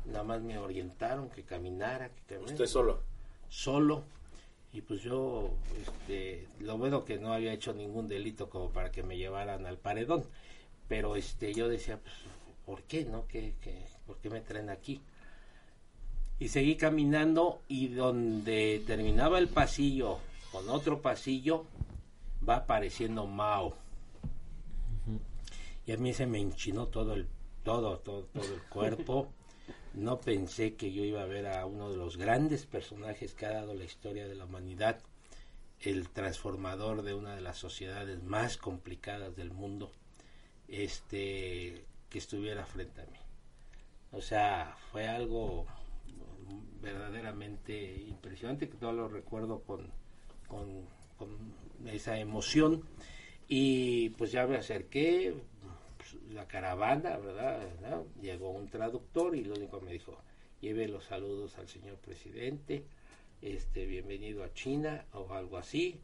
[0.06, 2.54] nada más me orientaron que caminara, que caminara.
[2.54, 3.00] Usted solo.
[3.50, 4.04] solo.
[4.74, 9.04] Y pues yo este lo bueno que no había hecho ningún delito como para que
[9.04, 10.24] me llevaran al paredón.
[10.88, 12.16] Pero este yo decía pues
[12.66, 15.02] por qué no ¿Qué, qué, por qué me traen aquí
[16.42, 20.18] y seguí caminando y donde terminaba el pasillo
[20.52, 21.66] con otro pasillo
[22.48, 23.76] va apareciendo Mao
[25.86, 27.28] y a mí se me enchinó todo el
[27.64, 29.32] todo todo todo el cuerpo
[29.94, 33.52] no pensé que yo iba a ver a uno de los grandes personajes que ha
[33.52, 35.02] dado la historia de la humanidad,
[35.82, 39.92] el transformador de una de las sociedades más complicadas del mundo,
[40.68, 43.18] este que estuviera frente a mí.
[44.12, 45.66] O sea, fue algo
[46.82, 49.90] verdaderamente impresionante que todo lo recuerdo con,
[50.48, 50.86] con,
[51.18, 51.54] con
[51.88, 52.84] esa emoción
[53.48, 55.34] Y pues ya me acerqué,
[56.34, 57.62] la caravana, ¿verdad?
[58.22, 60.18] Llegó un traductor y lo único que me dijo,
[60.60, 62.84] lleve los saludos al señor presidente,
[63.42, 66.00] este, bienvenido a China o algo así.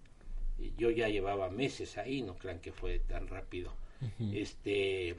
[0.60, 3.74] Y yo ya llevaba meses ahí, no crean que fue tan rápido.
[4.32, 5.16] Este,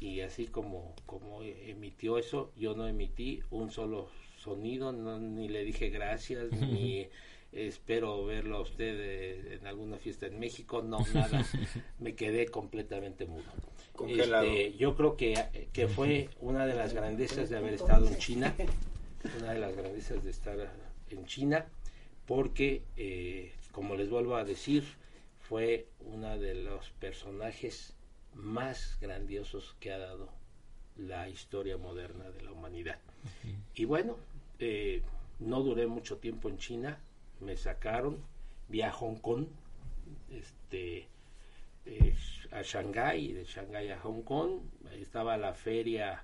[0.00, 5.64] y así como, como emitió eso, yo no emití un solo sonido, no, ni le
[5.64, 7.06] dije gracias, ni
[7.52, 11.44] espero verlo a usted eh, en alguna fiesta en México, no, nada,
[11.98, 13.44] me quedé completamente mudo.
[14.02, 14.46] Congelado.
[14.46, 18.52] Este, yo creo que, que fue una de las grandezas de haber estado en China,
[19.40, 20.58] una de las grandezas de estar
[21.10, 21.66] en China,
[22.26, 24.82] porque, eh, como les vuelvo a decir,
[25.38, 27.94] fue uno de los personajes
[28.34, 30.28] más grandiosos que ha dado
[30.96, 32.98] la historia moderna de la humanidad.
[33.76, 34.16] Y bueno,
[34.58, 35.02] eh,
[35.38, 36.98] no duré mucho tiempo en China,
[37.38, 38.18] me sacaron,
[38.68, 39.46] vi a Hong Kong,
[40.32, 41.06] este,
[41.86, 42.14] eh,
[42.50, 44.60] a Shanghái, de Shanghái a Hong Kong,
[44.90, 46.22] ahí estaba la feria,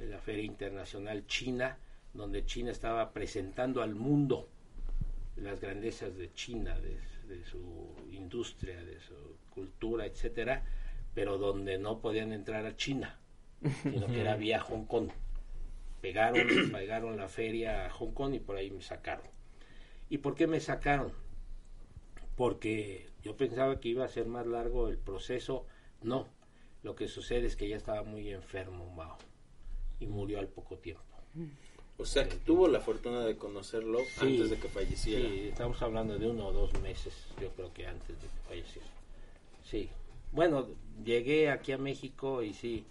[0.00, 1.78] la feria internacional china,
[2.12, 4.48] donde China estaba presentando al mundo
[5.36, 6.98] las grandezas de China, de,
[7.34, 9.14] de su industria, de su
[9.50, 10.62] cultura, etcétera,
[11.14, 13.18] pero donde no podían entrar a China,
[13.82, 15.10] sino que era vía Hong Kong.
[16.00, 19.26] Pegaron, pegaron la feria a Hong Kong y por ahí me sacaron.
[20.08, 21.12] ¿Y por qué me sacaron?
[22.36, 25.66] Porque yo pensaba que iba a ser más largo el proceso.
[26.02, 26.26] No,
[26.82, 29.16] lo que sucede es que ya estaba muy enfermo Mao
[30.00, 31.02] y murió al poco tiempo.
[31.98, 35.28] O sea, que tuvo la fortuna de conocerlo Sí, antes de que falleciera.
[35.28, 38.88] Sí, estamos hablando de uno o dos meses, yo creo que antes de que falleciera.
[39.62, 39.88] Sí.
[40.32, 40.66] Bueno,
[41.04, 42.84] llegué aquí a México y sí,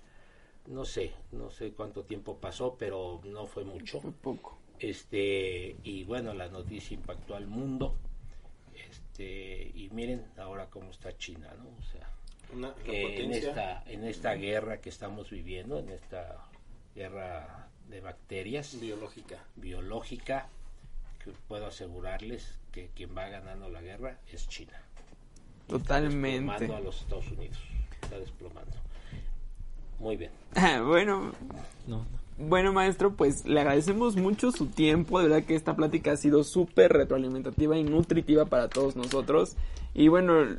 [0.67, 3.99] no sé, no sé cuánto tiempo pasó, pero no fue mucho.
[3.99, 4.57] Fue poco.
[4.79, 7.95] Este, y bueno, la noticia impactó al mundo.
[9.11, 11.69] Este, y miren ahora cómo está China, ¿no?
[11.69, 12.09] O sea,
[12.53, 16.37] Una, que en esta, en esta guerra que estamos viviendo, en esta
[16.95, 19.43] guerra de bacterias, biológica.
[19.57, 20.47] biológica,
[21.23, 24.81] que puedo asegurarles que quien va ganando la guerra es China.
[25.67, 26.39] Totalmente.
[26.39, 27.57] Desplomando a los Estados Unidos.
[28.01, 28.77] Está desplomando.
[29.99, 30.31] Muy bien.
[30.87, 31.33] bueno,
[31.85, 32.20] No, no.
[32.37, 35.19] Bueno, maestro, pues le agradecemos mucho su tiempo.
[35.19, 39.55] De verdad que esta plática ha sido súper retroalimentativa y nutritiva para todos nosotros.
[39.93, 40.57] Y bueno,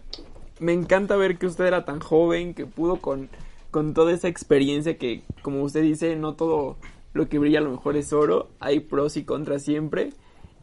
[0.60, 3.28] me encanta ver que usted era tan joven, que pudo con,
[3.70, 6.76] con toda esa experiencia que, como usted dice, no todo
[7.14, 8.48] lo que brilla a lo mejor es oro.
[8.60, 10.12] Hay pros y contras siempre.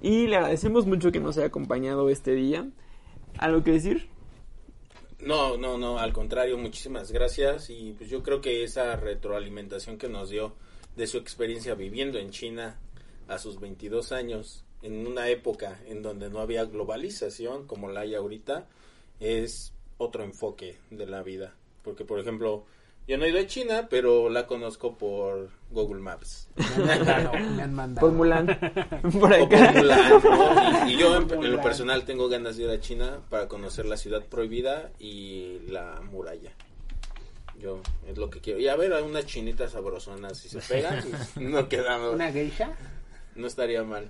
[0.02, 2.68] Y le agradecemos mucho que nos haya acompañado este día.
[3.38, 4.10] ¿Algo que decir?
[5.20, 10.08] No, no, no, al contrario, muchísimas gracias y pues yo creo que esa retroalimentación que
[10.08, 10.54] nos dio
[10.96, 12.80] de su experiencia viviendo en China
[13.28, 18.16] a sus 22 años, en una época en donde no había globalización como la hay
[18.16, 18.68] ahorita,
[19.20, 21.56] es otro enfoque de la vida.
[21.84, 22.66] Porque, por ejemplo,
[23.10, 26.48] yo no he ido a China, pero la conozco por Google Maps.
[27.56, 28.08] Me han mandado.
[28.08, 28.46] Por Mulan.
[29.02, 29.72] Por O por acá.
[29.74, 30.88] Mulan, ¿no?
[30.88, 33.98] Y, y yo en, lo personal tengo ganas de ir a China para conocer la
[33.98, 36.52] ciudad prohibida y la muralla.
[37.60, 38.60] Yo es lo que quiero.
[38.60, 42.76] Y a ver a unas chinitas sabrosonas si se pegan, pues, no queda ¿Una geisha?
[43.36, 44.10] no estaría mal.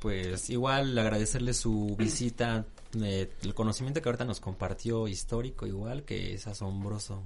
[0.00, 2.66] Pues igual agradecerle su visita,
[3.00, 7.22] eh, el conocimiento que ahorita nos compartió histórico igual, que es asombroso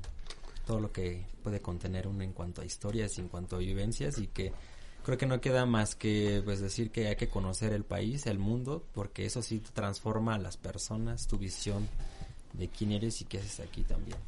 [0.67, 4.19] todo lo que puede contener uno en cuanto a historias y en cuanto a vivencias
[4.19, 4.53] y que
[5.05, 8.39] creo que no queda más que pues decir que hay que conocer el país, el
[8.39, 11.89] mundo, porque eso sí transforma a las personas, tu visión
[12.53, 14.19] de quién eres y qué haces aquí también.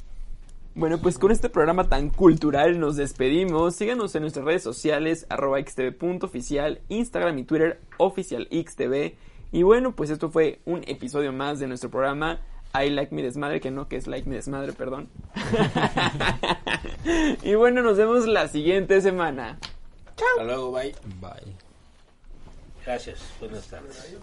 [0.75, 3.75] Bueno, pues con este programa tan cultural nos despedimos.
[3.75, 9.15] Síganos en nuestras redes sociales, arroba xtv.oficial, Instagram y Twitter, oficial xtv.
[9.51, 12.39] Y bueno, pues esto fue un episodio más de nuestro programa
[12.73, 15.09] I Like Mi Desmadre, que no, que es Like Mi Desmadre, perdón.
[17.43, 19.57] y bueno, nos vemos la siguiente semana.
[20.05, 20.95] Hasta luego, bye.
[21.19, 21.55] Bye.
[22.85, 23.19] Gracias.
[23.39, 24.15] Buenas tardes.